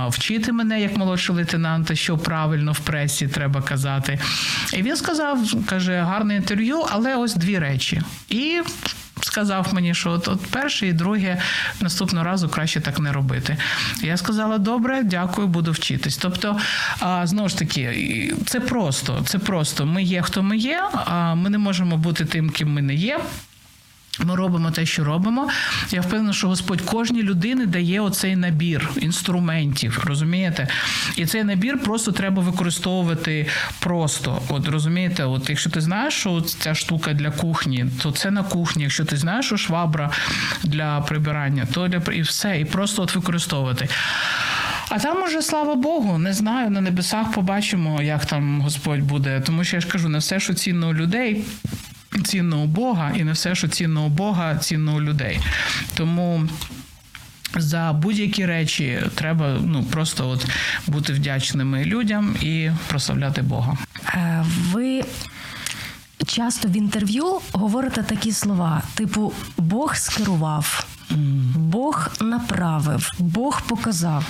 [0.09, 4.19] вчити мене як молодший лейтенанта, що правильно в пресі треба казати.
[4.73, 8.01] І він сказав, каже, гарне інтерв'ю, але ось дві речі.
[8.29, 8.61] І
[9.21, 11.41] сказав мені, що от, от перше і друге
[11.81, 13.57] наступного разу краще так не робити.
[14.03, 16.17] Я сказала: добре, дякую, буду вчитись.
[16.17, 16.59] Тобто,
[16.99, 19.85] а, знову ж таки, це просто, це просто.
[19.85, 23.19] Ми є, хто ми є, а ми не можемо бути тим, ким ми не є.
[24.25, 25.49] Ми робимо те, що робимо.
[25.91, 30.67] Я впевнена, що Господь кожній людини дає оцей набір інструментів, розумієте?
[31.15, 33.47] І цей набір просто треба використовувати
[33.79, 34.41] просто.
[34.49, 38.83] От розумієте, от якщо ти знаєш, що ця штука для кухні, то це на кухні.
[38.83, 40.11] Якщо ти знаєш, що швабра
[40.63, 43.89] для прибирання, то для і все, і просто от використовувати.
[44.89, 49.41] А там уже, слава Богу, не знаю, на небесах побачимо, як там Господь буде.
[49.45, 51.45] Тому що я ж кажу, не все, що цінно у людей
[52.25, 55.39] цінно у Бога, і не все, що цінно у Бога, цінно у людей.
[55.93, 56.47] Тому.
[57.55, 60.45] За будь-які речі треба ну просто от
[60.87, 63.77] бути вдячними людям і прославляти Бога.
[64.13, 65.03] Е, ви
[66.25, 70.87] часто в інтерв'ю говорите такі слова: типу, Бог скерував.
[71.55, 74.25] Бог направив, Бог показав.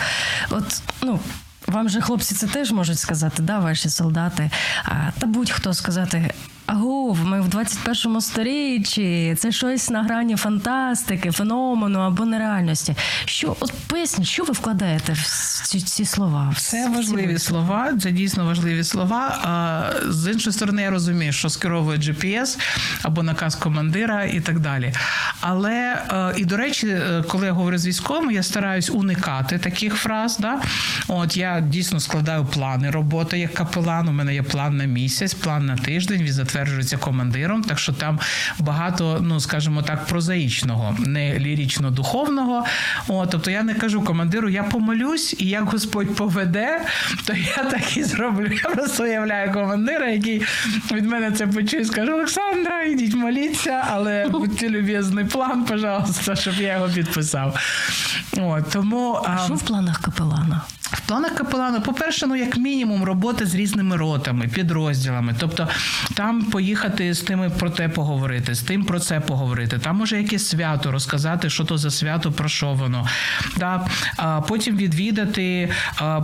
[0.50, 1.20] От, ну,
[1.68, 4.50] вам же хлопці це теж можуть сказати, да, ваші солдати.
[4.84, 6.34] А, Та будь-хто сказати.
[6.70, 12.96] Агов, ми в 21 сторіччі, це щось на грані фантастики, феномену або нереальності.
[13.26, 15.24] Що от поясніть, що ви вкладаєте в
[15.68, 16.54] ці, ці слова?
[16.58, 19.40] Це важливі слова, це дійсно важливі слова.
[19.44, 22.60] А з іншої сторони, я розумію, що скеровує GPS
[23.02, 24.94] або наказ командира і так далі.
[25.42, 26.04] Але
[26.38, 30.38] і до речі, коли я говорю з військовими, я стараюсь уникати таких фраз.
[30.38, 30.62] Да?
[31.08, 34.08] От я дійсно складаю плани роботи як капелан.
[34.08, 36.22] У мене є план на місяць, план на тиждень.
[36.22, 37.64] Він затверджується командиром.
[37.64, 38.20] Так що там
[38.60, 42.64] багато, ну скажімо так, прозаїчного, не лірічно-духовного.
[43.08, 46.82] От, тобто я не кажу командиру, я помолюсь, і як Господь поведе,
[47.26, 48.50] то я так і зроблю.
[48.64, 50.42] Я просто уявляю командира, який
[50.92, 56.74] від мене це почує, скаже: Олександра, йдіть моліться, але будьте люб'язний план, пожалуйста, щоб я
[56.74, 57.60] його підписав.
[58.38, 60.62] От, тому, а що в планах капелана?
[60.92, 65.36] В планах капелану, по-перше, ну як мінімум, роботи з різними ротами, підрозділами.
[65.40, 65.68] Тобто
[66.14, 69.80] там поїхати з тими про те поговорити, з тим про це поговорити.
[69.80, 73.08] Там може якесь свято розказати, що то за свято, про що воно.
[73.58, 73.88] Да?
[74.18, 75.70] А Потім відвідати,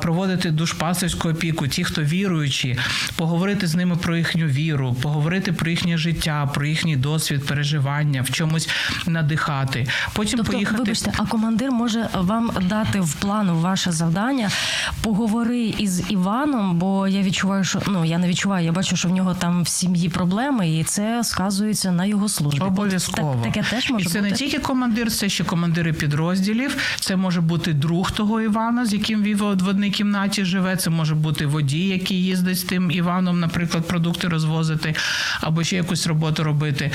[0.01, 2.77] проводити душпастерську опіку, ті, хто віруючі,
[3.15, 8.31] поговорити з ними про їхню віру, поговорити про їхнє життя, про їхній досвід, переживання, в
[8.31, 8.69] чомусь
[9.07, 9.87] надихати.
[10.13, 10.77] Потім тобто, поїхати.
[10.77, 14.49] Вибачте, а командир може вам дати в плану ваше завдання
[15.01, 19.11] поговори із Іваном, бо я відчуваю, що ну я не відчуваю, я бачу, що в
[19.11, 22.61] нього там в сім'ї проблеми, і це сказується на його службі.
[22.61, 24.31] Обов'язково Так, таке теж може і це бути?
[24.31, 26.77] не тільки командир, це ще командири підрозділів.
[26.99, 30.75] Це може бути друг того Івана, з яким він в одній кімнаті живе.
[30.75, 34.95] Це може бути водій, який їздить з тим Іваном, наприклад, продукти розвозити
[35.41, 36.91] або ще якусь роботу робити.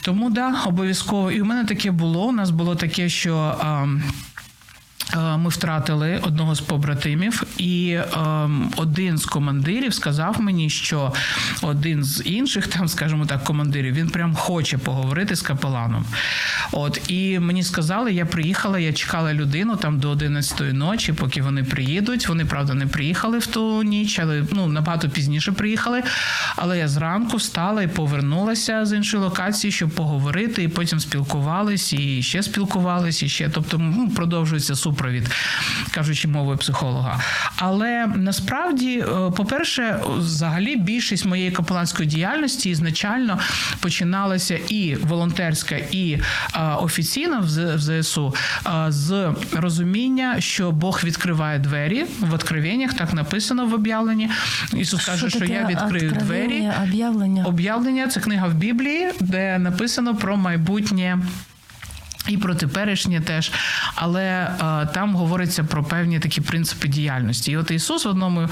[0.00, 1.30] Тому да, обов'язково.
[1.30, 2.26] І у мене таке було.
[2.26, 3.36] У нас було таке, що.
[3.60, 3.86] А,
[5.14, 8.06] ми втратили одного з побратимів, і е,
[8.76, 11.12] один з командирів сказав мені, що
[11.62, 16.04] один з інших, там, скажімо так, командирів, він прям хоче поговорити з капеланом.
[16.72, 21.64] От і мені сказали, я приїхала, я чекала людину там до 11-ї ночі, поки вони
[21.64, 22.28] приїдуть.
[22.28, 26.02] Вони правда не приїхали в ту ніч, але ну набагато пізніше приїхали.
[26.56, 32.22] Але я зранку встала і повернулася з іншої локації, щоб поговорити, і потім спілкувались, і
[32.22, 33.48] ще спілкувались, і ще.
[33.48, 35.30] Тобто ну, продовжується супер супровід,
[35.90, 37.20] кажучи мовою психолога.
[37.56, 43.38] Але насправді, е, по-перше, взагалі більшість моєї капеланської діяльності ізначально
[43.80, 48.34] починалася і волонтерська, і е, офіційна в ЗСУ
[48.66, 54.30] е, з розуміння, що Бог відкриває двері в откровеннях, так написано в об'явленні.
[54.74, 56.68] Ісус що що я відкрию двері.
[56.84, 61.18] Об'явлення об'явлення це книга в Біблії, де написано про майбутнє.
[62.28, 63.52] І про теперішнє теж,
[63.94, 67.52] але е, там говориться про певні такі принципи діяльності.
[67.52, 68.48] І от Ісус в одному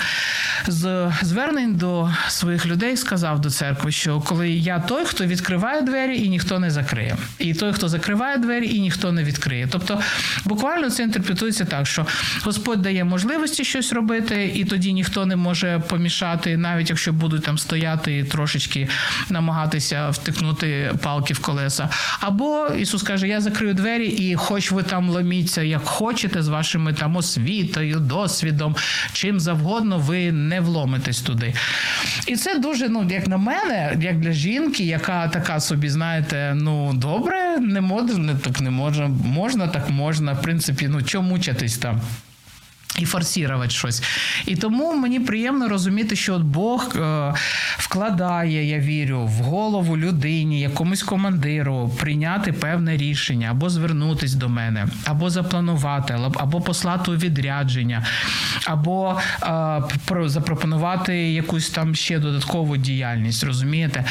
[0.66, 6.22] з звернень до своїх людей сказав до церкви, що коли я той, хто відкриває двері,
[6.22, 9.68] і ніхто не закриє, і той, хто закриває двері, і ніхто не відкриє.
[9.70, 10.00] Тобто,
[10.44, 12.06] буквально це інтерпретується так, що
[12.44, 17.58] Господь дає можливості щось робити, і тоді ніхто не може помішати, навіть якщо будуть там
[17.58, 18.88] стояти і трошечки
[19.30, 21.88] намагатися втикнути палки в колеса.
[22.20, 26.48] Або Ісус каже: Я закрию відкрию двері, і хоч ви там ломіться, як хочете, з
[26.48, 28.76] вашими там освітою, досвідом,
[29.12, 31.54] чим завгодно, ви не вломитесь туди.
[32.26, 36.92] І це дуже, ну як на мене, як для жінки, яка така собі, знаєте, ну
[36.94, 40.32] добре, не можна, так не можна, можна, так можна.
[40.32, 42.00] В принципі, ну чому мучатись там?
[42.98, 44.02] І форсувати щось.
[44.46, 47.34] І тому мені приємно розуміти, що от Бог е,
[47.78, 54.86] вкладає, я вірю, в голову людині, якомусь командиру прийняти певне рішення, або звернутись до мене,
[55.04, 58.06] або запланувати, або послати у відрядження,
[58.66, 63.44] або е, запропонувати якусь там ще додаткову діяльність.
[63.44, 64.04] Розумієте?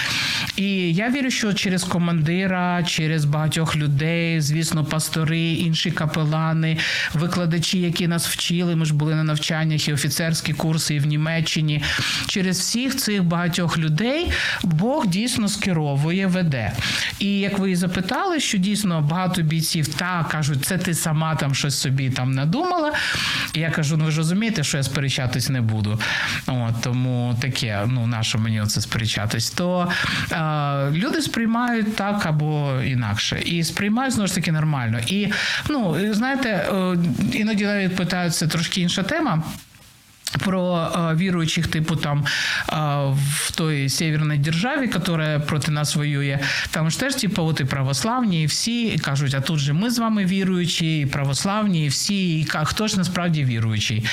[0.56, 6.78] І я вірю, що через командира, через багатьох людей, звісно, пастори, інші капелани,
[7.14, 11.84] викладачі, які нас вчили ми ж були на навчаннях і офіцерські курси і в Німеччині.
[12.28, 14.32] Через всіх цих багатьох людей
[14.64, 16.72] Бог дійсно скеровує, веде.
[17.20, 21.56] І як ви і запитали, що дійсно багато бійців так кажуть, це ти сама там
[21.56, 22.94] щось собі там надумала.
[23.54, 26.00] І я кажу: ну ви ж розумієте, що я сперечатись не буду.
[26.48, 29.50] От, Тому таке, ну нащо мені оце сперечатись?
[29.50, 29.92] То
[30.32, 33.42] е, люди сприймають так або інакше.
[33.46, 35.00] І сприймають знову ж таки нормально.
[35.08, 35.32] І
[35.70, 36.98] ну знаєте, е,
[37.34, 39.44] іноді навіть питаються трошки інша тема.
[40.38, 42.26] Про віруючих, типу там
[43.12, 46.40] в той северній державі, яка проти нас воює,
[46.72, 49.90] там ж теж, типу, от і православні, і всі і кажуть, а тут же ми
[49.90, 54.06] з вами віруючі, і православні, і всі, і хто ж насправді віруючий.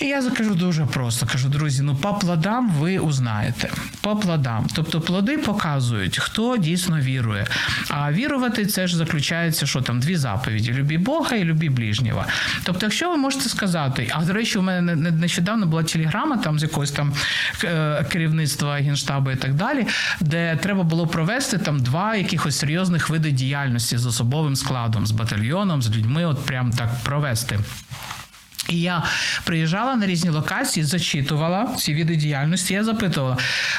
[0.00, 3.70] І я закажу дуже просто: кажу, друзі, ну по плодам ви узнаєте.
[4.00, 4.66] По плодам.
[4.74, 7.46] Тобто плоди показують, хто дійсно вірує.
[7.88, 12.24] А вірувати це ж заключається, що там дві заповіді: любі Бога і любі ближнього.
[12.64, 16.62] Тобто, якщо ви можете сказати, а до речі, у мене нещодавно була телеграма там з
[16.62, 17.12] якогось там
[17.64, 19.86] е, керівництва генштабу і так далі,
[20.20, 25.82] де треба було провести там два якихось серйозних види діяльності з особовим складом, з батальйоном,
[25.82, 27.58] з людьми, от прям так провести.
[28.68, 29.02] І я
[29.44, 32.74] приїжджала на різні локації, зачитувала ці види діяльності.
[32.74, 33.36] Я запитувала: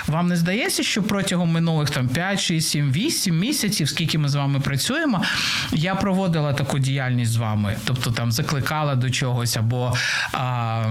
[0.07, 4.35] вам не здається, що протягом минулих там 5, 6, 7, 8 місяців, скільки ми з
[4.35, 5.23] вами працюємо,
[5.71, 9.93] я проводила таку діяльність з вами, тобто там закликала до чогось, або
[10.33, 10.83] а,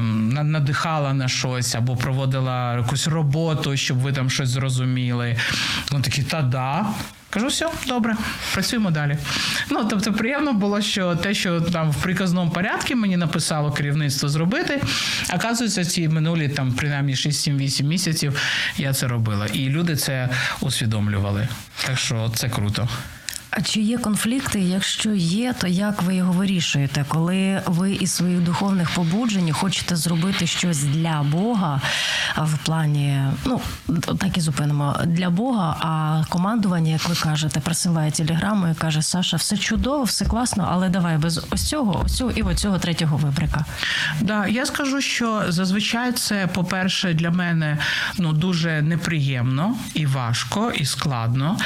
[0.43, 5.37] надихала на щось, або проводила якусь роботу, щоб ви там щось зрозуміли.
[5.93, 6.87] Ну такі, та да.
[7.31, 8.17] Кажу, все, добре,
[8.53, 9.19] працюємо далі.
[9.71, 14.83] Ну тобто, приємно було, що те, що там в приказному порядку мені написало керівництво зробити,
[15.35, 18.41] оказується, ці минулі там принаймні 6-7-8 місяців
[18.77, 19.47] я це робила.
[19.47, 20.29] І люди це
[20.61, 21.49] усвідомлювали.
[21.87, 22.89] Так що це круто.
[23.51, 24.61] А чи є конфлікти?
[24.61, 30.47] Якщо є, то як ви його вирішуєте, коли ви із своїх духовних побуджень хочете зробити
[30.47, 31.81] щось для Бога
[32.37, 33.61] в плані, ну
[34.19, 39.37] так і зупинимо для Бога, а командування, як ви кажете, присилає телеграму і каже: Саша,
[39.37, 43.17] все чудово, все класно, але давай без ось цього, ось цього і ось цього третього
[43.17, 43.65] вибрика.
[44.21, 47.79] Да, я скажу, що зазвичай це, по-перше, для мене
[48.19, 51.59] ну дуже неприємно і важко, і складно.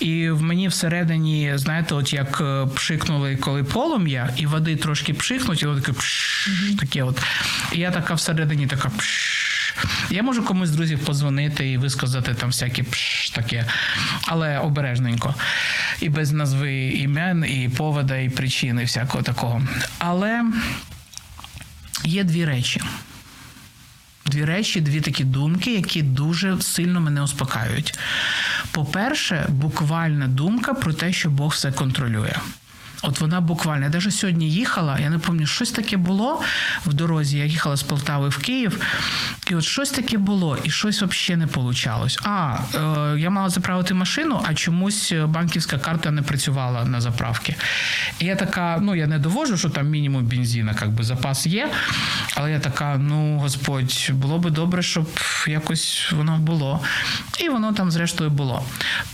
[0.00, 1.23] І в мені всередині
[1.54, 6.48] знаєте, от як е, пшикнули, коли полум'я, і води трошки пшикнуть, і воно таке пш,
[6.80, 7.22] таке от.
[7.72, 9.74] І я така всередині така пш.
[10.10, 13.66] Я можу комусь з друзів позвонити і висказати там всякі пш таке,
[14.26, 15.34] але обережненько.
[16.00, 19.62] І без назви імен, і повода, і причини, всякого такого.
[19.98, 20.44] Але
[22.04, 22.80] є дві речі.
[24.26, 27.98] Дві речі, дві такі думки, які дуже сильно мене успокаюють.
[28.72, 32.34] По-перше, буквальна думка про те, що Бог все контролює.
[33.06, 33.84] От вона буквально.
[33.84, 36.42] Я навіть сьогодні їхала, я не пам'ятаю, щось таке було
[36.86, 37.38] в дорозі.
[37.38, 38.80] Я їхала з Полтави в Київ,
[39.50, 42.08] і от щось таке було, і щось взагалі не вийшло.
[42.22, 47.56] А, е, я мала заправити машину, а чомусь банківська карта не працювала на заправці.
[48.18, 51.70] І я така, ну я не довожу, що там мінімум бензина, як би запас є.
[52.34, 55.06] Але я така, ну Господь, було би добре, щоб
[55.46, 56.80] якось воно було.
[57.40, 58.64] І воно там, зрештою, було.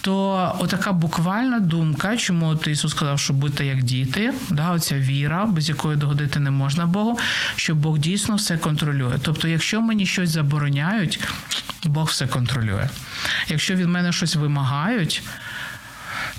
[0.00, 5.46] То отака буквальна думка, чому от Ісус сказав, що будьте як діти, да, оця віра,
[5.46, 7.18] без якої догодити не можна Богу,
[7.56, 9.18] що Бог дійсно все контролює.
[9.22, 11.20] Тобто, якщо мені щось забороняють,
[11.84, 12.88] Бог все контролює.
[13.48, 15.22] Якщо від мене щось вимагають,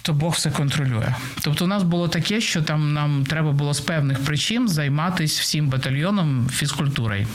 [0.01, 1.13] то Бог все контролює.
[1.41, 5.67] Тобто, у нас було таке, що там нам треба було з певних причин займатися всім
[5.67, 7.27] батальйоном фізкультурою.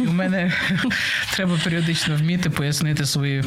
[0.00, 0.52] І у мене
[1.32, 3.44] треба періодично вміти пояснити свої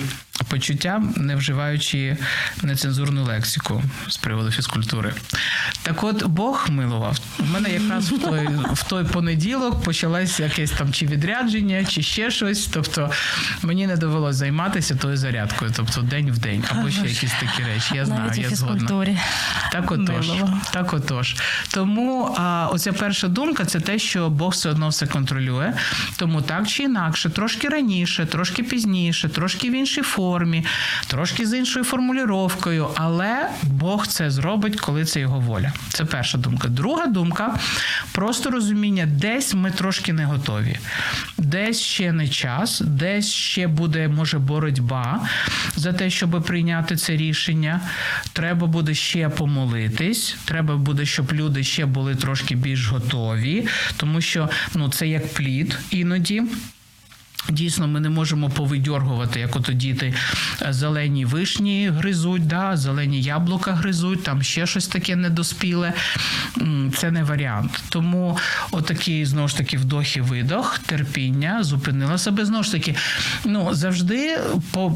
[0.49, 2.17] почуття, не вживаючи
[2.63, 5.13] нецензурну лексику з приводу фізкультури.
[5.83, 7.17] Так от Бог милував.
[7.39, 12.31] У мене якраз в той в той понеділок почалось якесь там чи відрядження, чи ще
[12.31, 12.67] щось.
[12.67, 13.11] Тобто
[13.61, 17.95] мені не довелося займатися тою зарядкою, тобто день в день, або ще якісь такі речі.
[17.95, 18.87] Я знаю, я згодна.
[19.71, 20.31] Так отож.
[20.73, 21.35] Так отож.
[21.73, 25.73] Тому а, оця перша думка це те, що Бог все одно все контролює.
[26.17, 30.30] Тому так чи інакше, трошки раніше, трошки пізніше, трошки в іншій формі,
[31.07, 35.73] трошки з іншою формулюровкою, але Бог це зробить, коли це його воля.
[35.89, 36.67] Це перша думка.
[36.67, 37.59] Друга думка
[38.11, 40.77] просто розуміння, десь ми трошки не готові,
[41.37, 45.27] десь ще не час, десь ще буде, може, боротьба
[45.75, 47.81] за те, щоб прийняти це рішення.
[48.33, 53.67] Треба буде ще помолитись, треба буде, щоб люди ще були трошки більш готові,
[53.97, 56.43] тому що ну, це як плід іноді.
[57.49, 60.13] Дійсно, ми не можемо повидьоргувати, як ото діти
[60.61, 65.93] е, зелені вишні гризуть, да, зелені яблука гризуть, там ще щось таке недоспіле.
[66.97, 67.83] Це не варіант.
[67.89, 68.37] Тому
[68.71, 72.45] отакий знову ж таки вдох і видох, терпіння, зупинила себе.
[72.45, 72.95] Знову ж таки,
[73.45, 74.39] ну завжди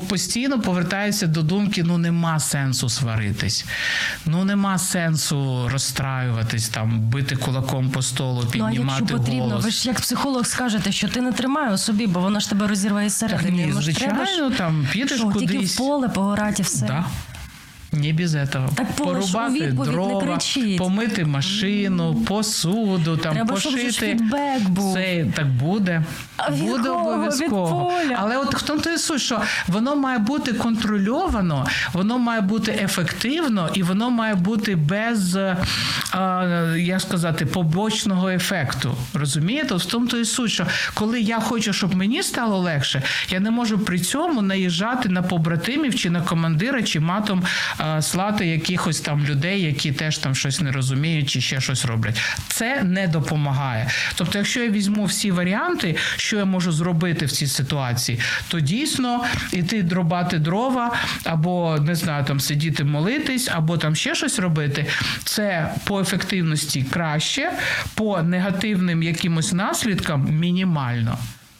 [0.09, 3.65] постійно повертається до думки: ну нема сенсу сваритись,
[4.25, 9.65] ну нема сенсу розстраюватись, там бити кулаком по столу, піднімати ну, а якщо потрібно, голос.
[9.65, 12.67] Ви ж як психолог скажете, що ти не тримай у собі, бо воно ж тебе
[12.67, 13.65] розірває зсередини.
[13.65, 15.49] Ні, звичайно, там підеш Що, кудись.
[15.49, 16.85] Тільки в поле погорати все.
[16.85, 17.05] Да.
[17.91, 18.69] Не без этого.
[18.75, 20.39] Так, Порубати дрова,
[20.77, 23.91] помити машину, посуду, там Треба, щоб пошити.
[23.91, 24.93] фідбек був.
[24.93, 26.03] Це так буде.
[26.37, 26.99] А від буде кого?
[26.99, 27.85] Від обов'язково.
[27.85, 28.17] Поля?
[28.19, 32.79] Але от в тому то і суть, що воно має бути контрольовано, воно має бути
[32.83, 35.57] ефективно і воно має бути без, е,
[36.15, 38.95] е, як сказати, побочного ефекту.
[39.13, 39.73] Розумієте?
[39.75, 43.39] От В тому то і суть, що коли я хочу, щоб мені стало легше, я
[43.39, 47.43] не можу при цьому наїжджати на побратимів чи на командира, чи матом
[48.01, 52.21] слати якихось там людей, які теж там щось не розуміють чи ще щось роблять.
[52.47, 53.87] Це не допомагає.
[54.15, 59.23] Тобто, якщо я візьму всі варіанти, що я можу зробити в цій ситуації, то дійсно
[59.51, 64.85] іти дробати дрова, або не знаю, там сидіти молитись, або там ще щось робити.
[65.23, 67.51] Це по ефективності краще,
[67.93, 71.17] по негативним якимось наслідкам мінімально.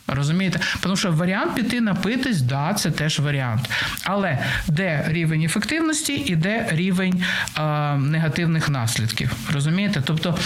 [0.07, 0.59] Розумієте?
[0.81, 3.69] Тому що варіант піти напитись, да, це теж варіант.
[4.03, 7.23] Але де рівень ефективності і де рівень
[7.57, 7.61] е,
[7.97, 9.31] негативних наслідків.
[9.53, 10.01] Розумієте?
[10.05, 10.37] Тобто.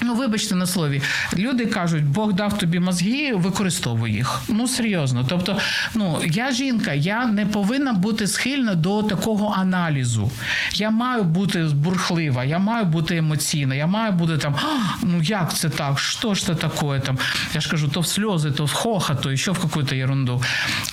[0.00, 1.02] Ну, вибачте на слові,
[1.36, 4.40] люди кажуть, Бог дав тобі мозги, використовуй їх.
[4.48, 5.24] Ну серйозно.
[5.28, 5.58] Тобто,
[5.94, 10.30] ну я жінка, я не повинна бути схильна до такого аналізу.
[10.74, 14.54] Я маю бути бурхлива, я маю бути емоційна, я маю бути там,
[15.02, 15.98] ну як це так?
[15.98, 17.00] Що ж це таке?
[17.00, 17.18] Там
[17.54, 20.42] я ж кажу, то в сльози, то в хохот, то ще в якусь ерунду.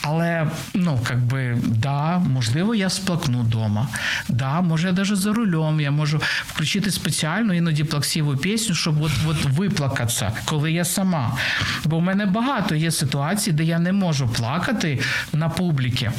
[0.02, 3.88] Але ну, как би, да, можливо, я сплакну вдома.
[4.30, 9.12] Да, може, я навіть за рулем я можу включити спеціальну іноді плаксиву пісню, щоб от,
[9.28, 11.38] от виплакатися, коли я сама.
[11.86, 15.00] Бо в мене багато є ситуацій, де я не можу плакати
[15.34, 16.12] на публіки.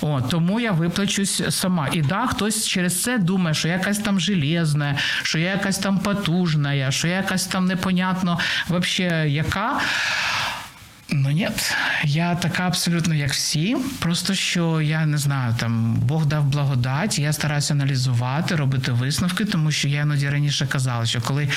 [0.00, 1.88] О, тому я виплачусь сама.
[1.92, 5.98] І да, хтось через це думає, що я якась там железна, що я якась там
[5.98, 9.80] потужна, що я якась там непонятно вообще яка.
[11.12, 11.48] Ну ні,
[12.04, 13.76] я така абсолютно, як всі.
[13.98, 19.70] Просто що я не знаю, там Бог дав благодать, я стараюся аналізувати, робити висновки, тому
[19.70, 21.48] що я іноді раніше казала, що коли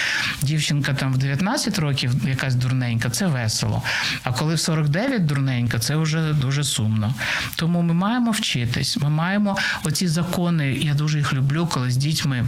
[0.41, 3.83] дівчинка там в 19 років якась дурненька, це весело.
[4.23, 7.15] А коли в 49 дурненька, це вже дуже сумно.
[7.55, 8.97] Тому ми маємо вчитись.
[8.97, 12.45] Ми маємо оці закони, я дуже їх люблю, коли з дітьми.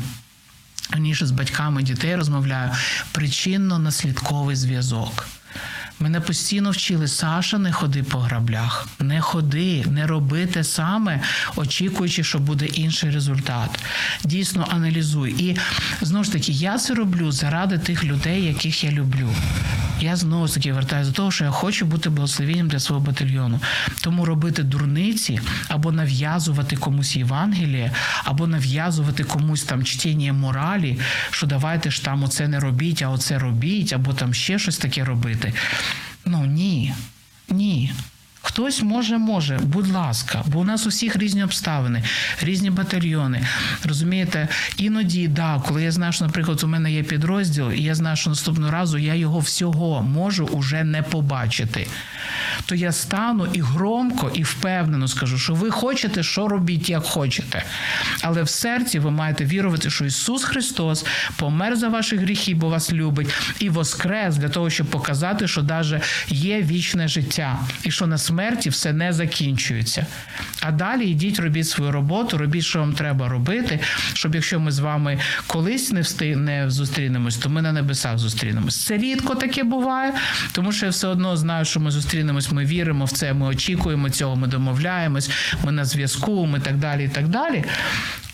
[0.92, 2.72] Раніше з батьками дітей розмовляю
[3.14, 5.28] причинно-наслідковий зв'язок.
[6.00, 11.22] Мене постійно вчили Саша, не ходи по граблях, не ходи, не роби те саме,
[11.56, 13.80] очікуючи, що буде інший результат.
[14.24, 15.32] Дійсно аналізуй.
[15.32, 15.58] І
[16.02, 19.30] знову ж таки, я це роблю заради тих людей, яких я люблю.
[20.00, 23.60] Я знову ж таки вертаюся до того, що я хочу бути благословенням для свого батальйону.
[24.02, 27.92] Тому робити дурниці або нав'язувати комусь Євангеліє,
[28.24, 31.00] або нав'язувати комусь там чтіння моралі,
[31.32, 35.04] що давайте ж там оце не робіть, а оце робіть, або там ще щось таке
[35.04, 35.54] робити.
[36.26, 36.94] Ну ні,
[37.50, 37.92] ні.
[38.48, 42.04] Хтось може, може, будь ласка, бо у нас у всіх різні обставини,
[42.42, 43.48] різні батальйони.
[43.84, 48.18] Розумієте, іноді, да, коли я знаю, що, наприклад, у мене є підрозділ, і я знаю,
[48.18, 51.88] що наступного разу я його всього можу уже не побачити.
[52.66, 57.64] То я стану і громко, і впевнено скажу, що ви хочете, що робіть, як хочете.
[58.22, 62.94] Але в серці ви маєте вірувати, що Ісус Христос помер за ваші гріхи, бо вас
[62.94, 68.18] любить, і воскрес для того, щоб показати, що навіть є вічне життя, і що на
[68.36, 70.06] смерті все не закінчується.
[70.62, 73.80] А далі йдіть, робіть свою роботу, робіть, що вам треба робити,
[74.14, 78.86] щоб якщо ми з вами колись не всти не зустрінемось, то ми на небесах зустрінемось.
[78.86, 80.14] Це рідко таке буває,
[80.52, 84.10] тому що я все одно знаю, що ми зустрінемось, ми віримо в це, ми очікуємо
[84.10, 85.30] цього, ми домовляємось,
[85.64, 87.64] ми на зв'язку, ми так далі, і так далі.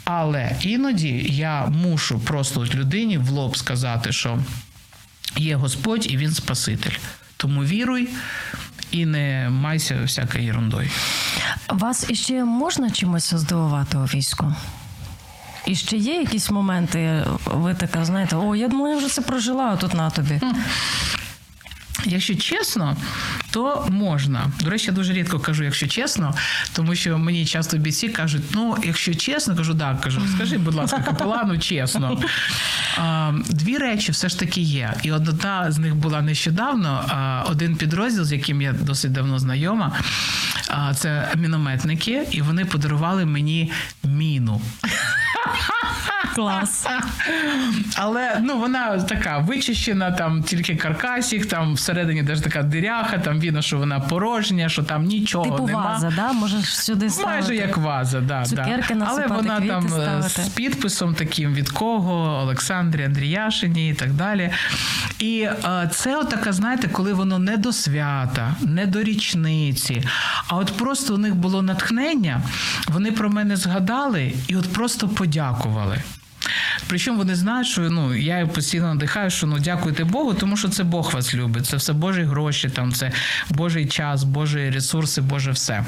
[0.03, 4.39] Але іноді я мушу просто людині в лоб сказати, що
[5.37, 6.97] є Господь і Він Спаситель.
[7.37, 8.09] Тому віруй
[8.91, 10.89] і не майся всякою ерундою.
[11.69, 14.55] Вас іще можна чимось здивувати у війську?
[15.65, 19.63] І ще є якісь моменти, ви така, знаєте, о, я думаю, я вже це прожила,
[19.63, 20.41] а тут на тобі.
[22.05, 22.97] Якщо чесно,
[23.51, 24.51] то можна.
[24.63, 26.33] До речі, я дуже рідко кажу, якщо чесно,
[26.73, 30.99] тому що мені часто бійці кажуть: ну, якщо чесно, кажу, так, кажу, скажи, будь ласка,
[30.99, 32.21] капелану, чесно.
[33.49, 34.93] Дві речі все ж таки є.
[35.03, 37.03] І одна з них була нещодавно.
[37.49, 39.91] Один підрозділ, з яким я досить давно знайома,
[40.95, 43.71] це мінометники, і вони подарували мені
[44.03, 44.61] міну.
[46.35, 46.87] Клас.
[47.95, 53.61] Але ну вона така вичищена, там тільки каркасік, там всередині теж така диряха, там видно,
[53.61, 55.91] що вона порожня, що там нічого Типу нема.
[55.93, 56.31] ваза, да?
[56.31, 57.31] Можеш сюди ставити.
[57.33, 59.05] Майже як ваза, да, Цукерки да.
[59.09, 60.29] але вона квіти там е, ставити.
[60.41, 64.51] з підписом таким від кого, Олександрі Андріяшині і так далі.
[65.19, 70.03] І е, це отака, знаєте, коли воно не до свята, не до річниці,
[70.47, 72.41] а от просто у них було натхнення,
[72.87, 76.01] вони про мене згадали і от просто подякували.
[76.87, 80.83] Причому вони знають, що ну я постійно надихаю, що ну дякуйте Богу, тому що це
[80.83, 81.65] Бог вас любить.
[81.65, 83.11] Це все Божі гроші, там це
[83.49, 85.85] Божий час, Божі ресурси, Боже все.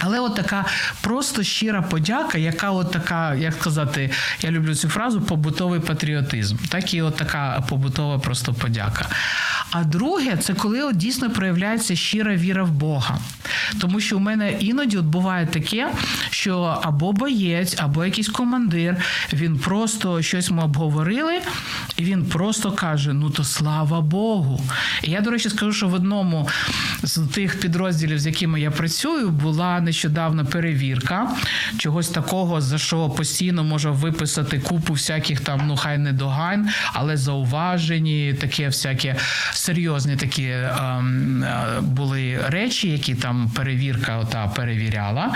[0.00, 0.64] Але от така
[1.00, 4.10] просто щира подяка, яка от така, як сказати,
[4.40, 6.56] я люблю цю фразу побутовий патріотизм.
[6.68, 9.08] Так і от така побутова просто подяка.
[9.72, 13.18] А друге, це коли от дійсно проявляється щира віра в Бога.
[13.80, 15.92] Тому що у мене іноді от буває таке,
[16.30, 18.96] що або боєць, або якийсь командир,
[19.32, 21.40] він просто щось ми обговорили,
[21.96, 24.60] і він просто каже: Ну то слава Богу.
[25.02, 26.48] І я, до речі, скажу, що в одному
[27.02, 31.30] з тих підрозділів, з якими я працюю, була нещодавно перевірка
[31.78, 37.16] чогось такого, за що постійно можу виписати купу всяких там, ну хай не догань, але
[37.16, 39.16] зауважені, таке всяке
[39.62, 45.34] серйозні такі ем, е, були речі, які там перевірка ота перевіряла.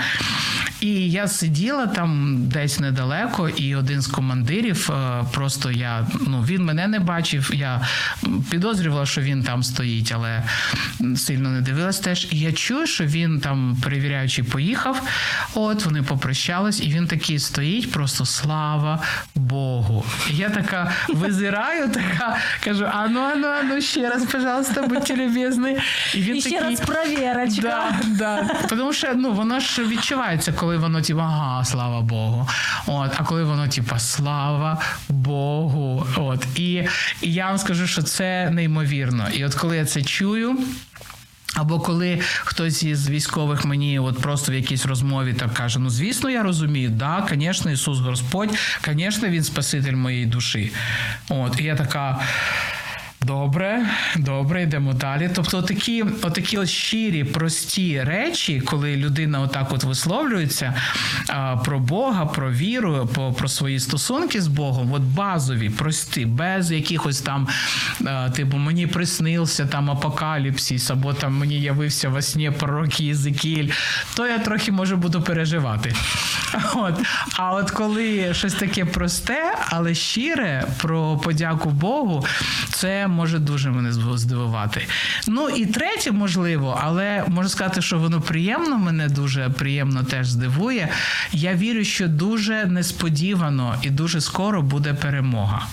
[0.81, 6.65] І я сиділа там десь недалеко, і один з командирів е, просто я ну він
[6.65, 7.51] мене не бачив.
[7.53, 7.81] Я
[8.51, 10.43] підозрювала, що він там стоїть, але
[11.15, 12.27] сильно не дивилась теж.
[12.31, 15.01] І я чую, що він там перевіряючи, поїхав.
[15.53, 18.99] От вони попрощались, і він такий стоїть, просто слава
[19.35, 20.05] Богу.
[20.31, 25.77] І я така визираю, така кажу: ану, ану, ану, ще раз, пожалуйста, будьте любезні.
[26.13, 27.61] І він І ще такий, раз провірочка.
[27.61, 28.67] Да, да.
[28.69, 32.49] Тому що ну воно ж відчувається, коли воно типу, ага, слава Богу.
[32.87, 36.07] От, а коли воно, типу, слава Богу.
[36.17, 36.45] От.
[36.55, 36.71] І,
[37.21, 39.27] і я вам скажу, що це неймовірно.
[39.33, 40.57] І от коли я це чую.
[41.57, 46.29] Або коли хтось із військових мені от просто в якійсь розмові так каже: ну звісно,
[46.29, 48.49] я розумію, да, звісно, Ісус Господь,
[48.85, 50.71] звісно, Він Спаситель моєї душі.
[51.29, 52.19] От, і я така.
[53.21, 53.85] Добре,
[54.17, 55.29] добре, йдемо далі.
[55.35, 60.73] Тобто, такі, отакі от щирі, прості речі, коли людина отак от висловлюється
[61.29, 66.71] а, про Бога, про віру, про, про свої стосунки з Богом, от базові, прості, без
[66.71, 67.47] якихось там,
[68.05, 73.69] а, типу, мені приснився там апокаліпсис, або там мені явився во сні пророк Єзикіль,
[74.15, 75.95] то я трохи може буду переживати.
[76.75, 76.93] От.
[77.37, 82.25] А от коли щось таке просте, але щире про подяку Богу,
[82.69, 84.87] це може дуже мене здивувати.
[85.27, 90.89] Ну і третє, можливо, але можу сказати, що воно приємно, мене дуже приємно теж здивує.
[91.31, 95.67] Я вірю, що дуже несподівано і дуже скоро буде перемога.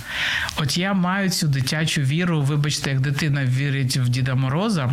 [0.56, 4.90] От я маю цю дитячу віру, вибачте, як дитина вірить в Діда Мороза.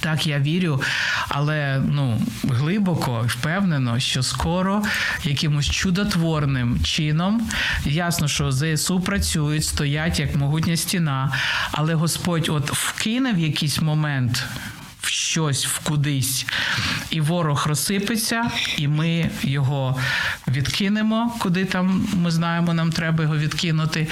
[0.00, 0.82] Так, я вірю,
[1.28, 4.82] але ну глибоко впевнено, що скоро
[5.24, 7.50] якимось чудотворним чином
[7.84, 11.32] ясно, що ЗСУ працюють, стоять як могутня стіна,
[11.72, 14.44] але Господь от вкине в якийсь момент.
[15.14, 16.46] Щось в кудись,
[17.10, 19.96] і ворог розсипеться, і ми його
[20.48, 24.08] відкинемо, куди там ми знаємо, нам треба його відкинути,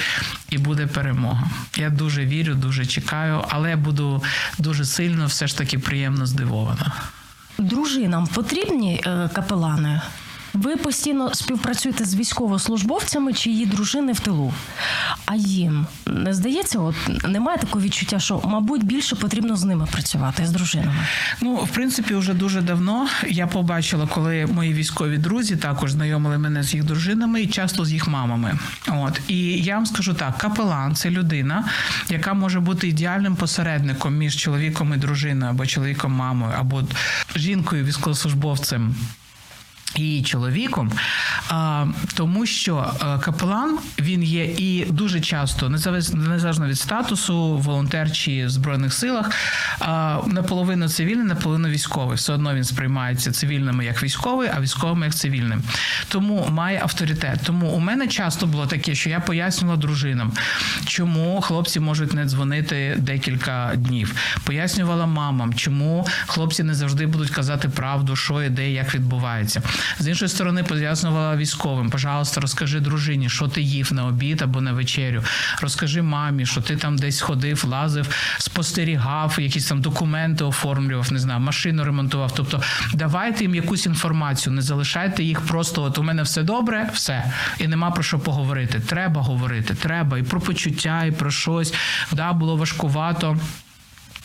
[0.49, 1.43] і буде перемога.
[1.77, 4.23] Я дуже вірю, дуже чекаю, але буду
[4.57, 6.91] дуже сильно, все ж таки приємно здивована.
[7.57, 10.01] Дружинам потрібні е, капелани?
[10.53, 14.53] Ви постійно співпрацюєте з військовослужбовцями, чиї дружини в тилу.
[15.25, 16.95] А їм не здається, от
[17.27, 21.07] немає такого відчуття, що, мабуть, більше потрібно з ними працювати з дружинами.
[21.41, 26.63] Ну, в принципі, вже дуже давно я побачила, коли мої військові друзі також знайомили мене
[26.63, 28.59] з їх дружинами і часто з їх мамами.
[28.87, 31.65] От і я вам скажу так: капелан це людина,
[32.09, 36.83] яка може бути ідеальним посередником між чоловіком і дружиною, або чоловіком, мамою, або
[37.35, 38.95] жінкою, військовослужбовцем.
[39.95, 40.91] І чоловіком,
[41.49, 45.69] а, тому що капелан він є і дуже часто,
[46.13, 49.31] незалежно від статусу, волонтер чи в збройних силах,
[49.79, 52.15] а, наполовину цивільний, наполовину військовий.
[52.17, 55.63] Все одно він сприймається цивільними як військовий, а військовими як цивільним.
[56.07, 57.39] Тому має авторитет.
[57.43, 60.31] Тому у мене часто було таке, що я пояснювала дружинам,
[60.85, 64.15] чому хлопці можуть не дзвонити декілька днів.
[64.43, 69.61] Пояснювала мамам, чому хлопці не завжди будуть казати правду, що і де, як відбувається.
[69.99, 74.73] З іншої сторони, пояснювала військовим: пожалуйста, розкажи дружині, що ти їв на обід або на
[74.73, 75.23] вечерю.
[75.61, 78.07] Розкажи мамі, що ти там десь ходив, лазив,
[78.37, 82.31] спостерігав, якісь там документи оформлював, не знаю, машину ремонтував.
[82.35, 82.61] Тобто
[82.93, 85.83] давайте їм якусь інформацію, не залишайте їх просто.
[85.83, 88.79] От у мене все добре, все, і нема про що поговорити.
[88.79, 91.73] Треба говорити, треба і про почуття, і про щось.
[92.11, 93.37] Да, було важкувато.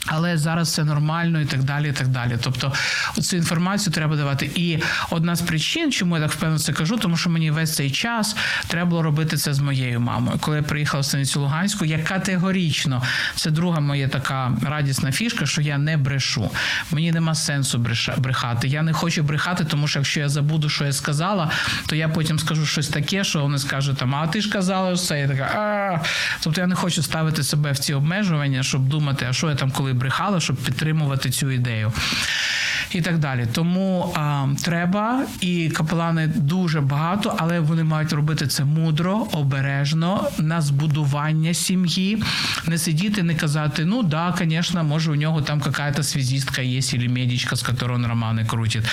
[0.06, 1.88] Але зараз все нормально і так далі.
[1.88, 2.38] і так далі.
[2.40, 2.72] Тобто
[3.20, 4.50] цю інформацію треба давати.
[4.54, 4.78] І
[5.10, 8.36] одна з причин, чому я так впевнено це кажу, тому що мені весь цей час
[8.66, 10.38] треба було робити це з моєю мамою.
[10.40, 13.02] Коли я приїхала в станицю Луганську, я категорично
[13.34, 16.50] це друга моя така радісна фішка, що я не брешу.
[16.90, 17.84] Мені нема сенсу
[18.18, 18.68] брехати.
[18.68, 21.50] Я не хочу брехати, тому що якщо я забуду, що я сказала,
[21.86, 25.20] то я потім скажу щось таке, що вони скажуть там, а ти ж казала все.
[25.20, 26.00] Я така, а
[26.40, 29.70] тобто я не хочу ставити себе в ці обмежування, щоб думати, а що я там
[29.70, 31.92] коли брехала, щоб підтримувати цю ідею.
[32.92, 33.46] І так далі.
[33.52, 40.60] Тому а, треба, і капелани дуже багато, але вони мають робити це мудро, обережно, на
[40.60, 42.22] збудування сім'ї,
[42.66, 47.08] не сидіти, не казати, ну да, звісно, може у нього там якась связистка є, або
[47.08, 48.84] медичка, з якою він романи крутить,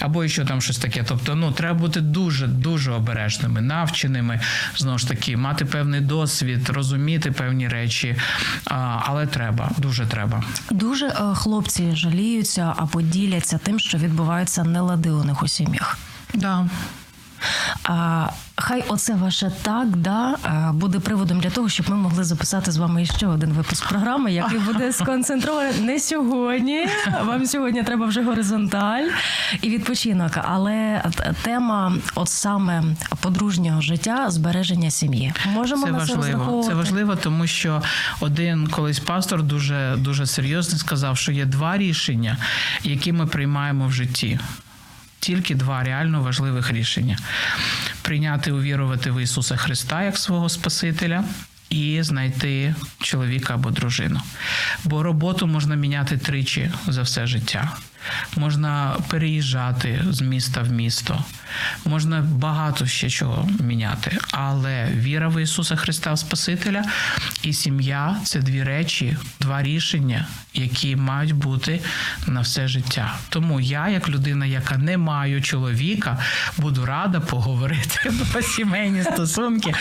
[0.00, 1.04] або ще там щось таке.
[1.08, 4.40] Тобто, ну треба бути дуже дуже обережними, навченими,
[4.76, 8.16] знову ж таки, мати певний досвід, розуміти певні речі,
[8.64, 10.44] а, але треба, дуже треба.
[10.70, 15.98] Дуже е, хлопці жаліються або діляться тим, що відбуваються нелади у них у сім'ях.
[16.34, 16.68] Да.
[17.84, 18.28] А,
[18.62, 20.36] Хай оце ваше так да
[20.72, 24.58] буде приводом для того, щоб ми могли записати з вами ще один випуск програми, який
[24.58, 26.86] буде сконцентрований не сьогодні.
[27.24, 29.08] Вам сьогодні треба вже горизонталь
[29.62, 30.32] і відпочинок.
[30.44, 31.04] Але
[31.42, 32.84] тема, от саме
[33.20, 36.62] подружнього життя, збереження сім'ї, можемо це на важливо.
[36.62, 37.82] Це, це важливо, тому що
[38.20, 42.36] один колись пастор дуже дуже серйозно сказав, що є два рішення,
[42.84, 44.38] які ми приймаємо в житті
[45.20, 47.18] тільки два реально важливих рішення:
[48.02, 51.24] прийняти увірувати в Ісуса Христа як свого Спасителя.
[51.70, 54.20] І знайти чоловіка або дружину.
[54.84, 57.76] Бо роботу можна міняти тричі за все життя.
[58.36, 61.24] Можна переїжджати з міста в місто,
[61.84, 64.18] можна багато ще чого міняти.
[64.32, 66.84] Але віра в Ісуса Христа Спасителя
[67.42, 71.80] і сім'я це дві речі, два рішення, які мають бути
[72.26, 73.14] на все життя.
[73.28, 76.18] Тому я, як людина, яка не маю чоловіка,
[76.56, 79.74] буду рада поговорити про сімейні стосунки.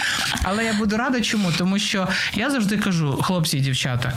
[0.43, 1.51] Але я буду рада, чому?
[1.51, 4.13] Тому що я завжди кажу, хлопці і дівчата,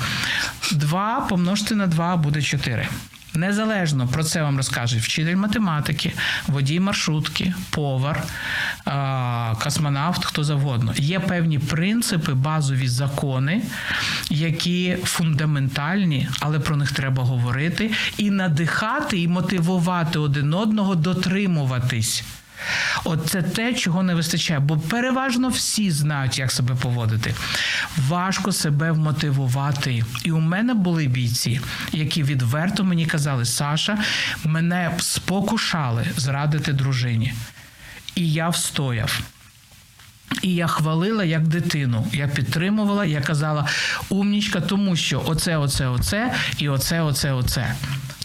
[0.73, 2.89] два помножити на два буде чотири.
[3.35, 6.13] Незалежно про це вам розкаже вчитель математики,
[6.47, 8.23] водій маршрутки, повар,
[9.63, 10.95] космонавт, хто завгодно.
[10.97, 13.63] Є певні принципи, базові закони,
[14.31, 22.25] які фундаментальні, але про них треба говорити і надихати, і мотивувати один одного дотримуватись.
[23.05, 27.35] От це те, чого не вистачає, бо переважно всі знають, як себе поводити.
[28.09, 30.05] Важко себе вмотивувати.
[30.25, 31.61] І у мене були бійці,
[31.93, 33.99] які відверто мені казали, Саша,
[34.45, 37.35] мене спокушали зрадити дружині.
[38.15, 39.21] І я встояв.
[40.43, 42.07] І я хвалила як дитину.
[42.13, 43.67] Я підтримувала, я казала
[44.09, 47.75] умнічка, тому що оце, оце, оце, і оце, оце, оце.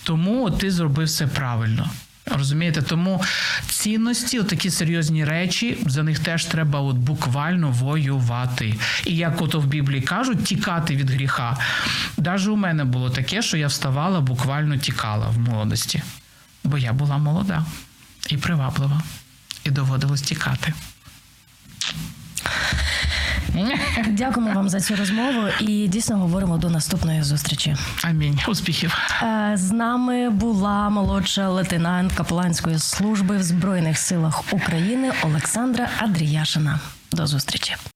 [0.03, 1.89] Тому ти зробив все правильно.
[2.31, 3.23] Розумієте, тому
[3.69, 8.75] цінності, такі серйозні речі, за них теж треба от буквально воювати.
[9.05, 11.57] І як ото в Біблії кажуть, тікати від гріха.
[12.17, 16.01] Навіть у мене було таке, що я вставала, буквально тікала в молодості,
[16.63, 17.65] бо я була молода
[18.29, 19.01] і приваблива,
[19.63, 20.73] і доводилось тікати.
[24.07, 27.75] Дякуємо вам за цю розмову і дійсно говоримо до наступної зустрічі.
[28.03, 28.39] Амінь.
[28.47, 28.97] Успіхів.
[29.23, 36.79] Е, з нами була молодша лейтенант Капеланської служби в Збройних силах України Олександра Адріяшина.
[37.11, 37.75] До зустрічі.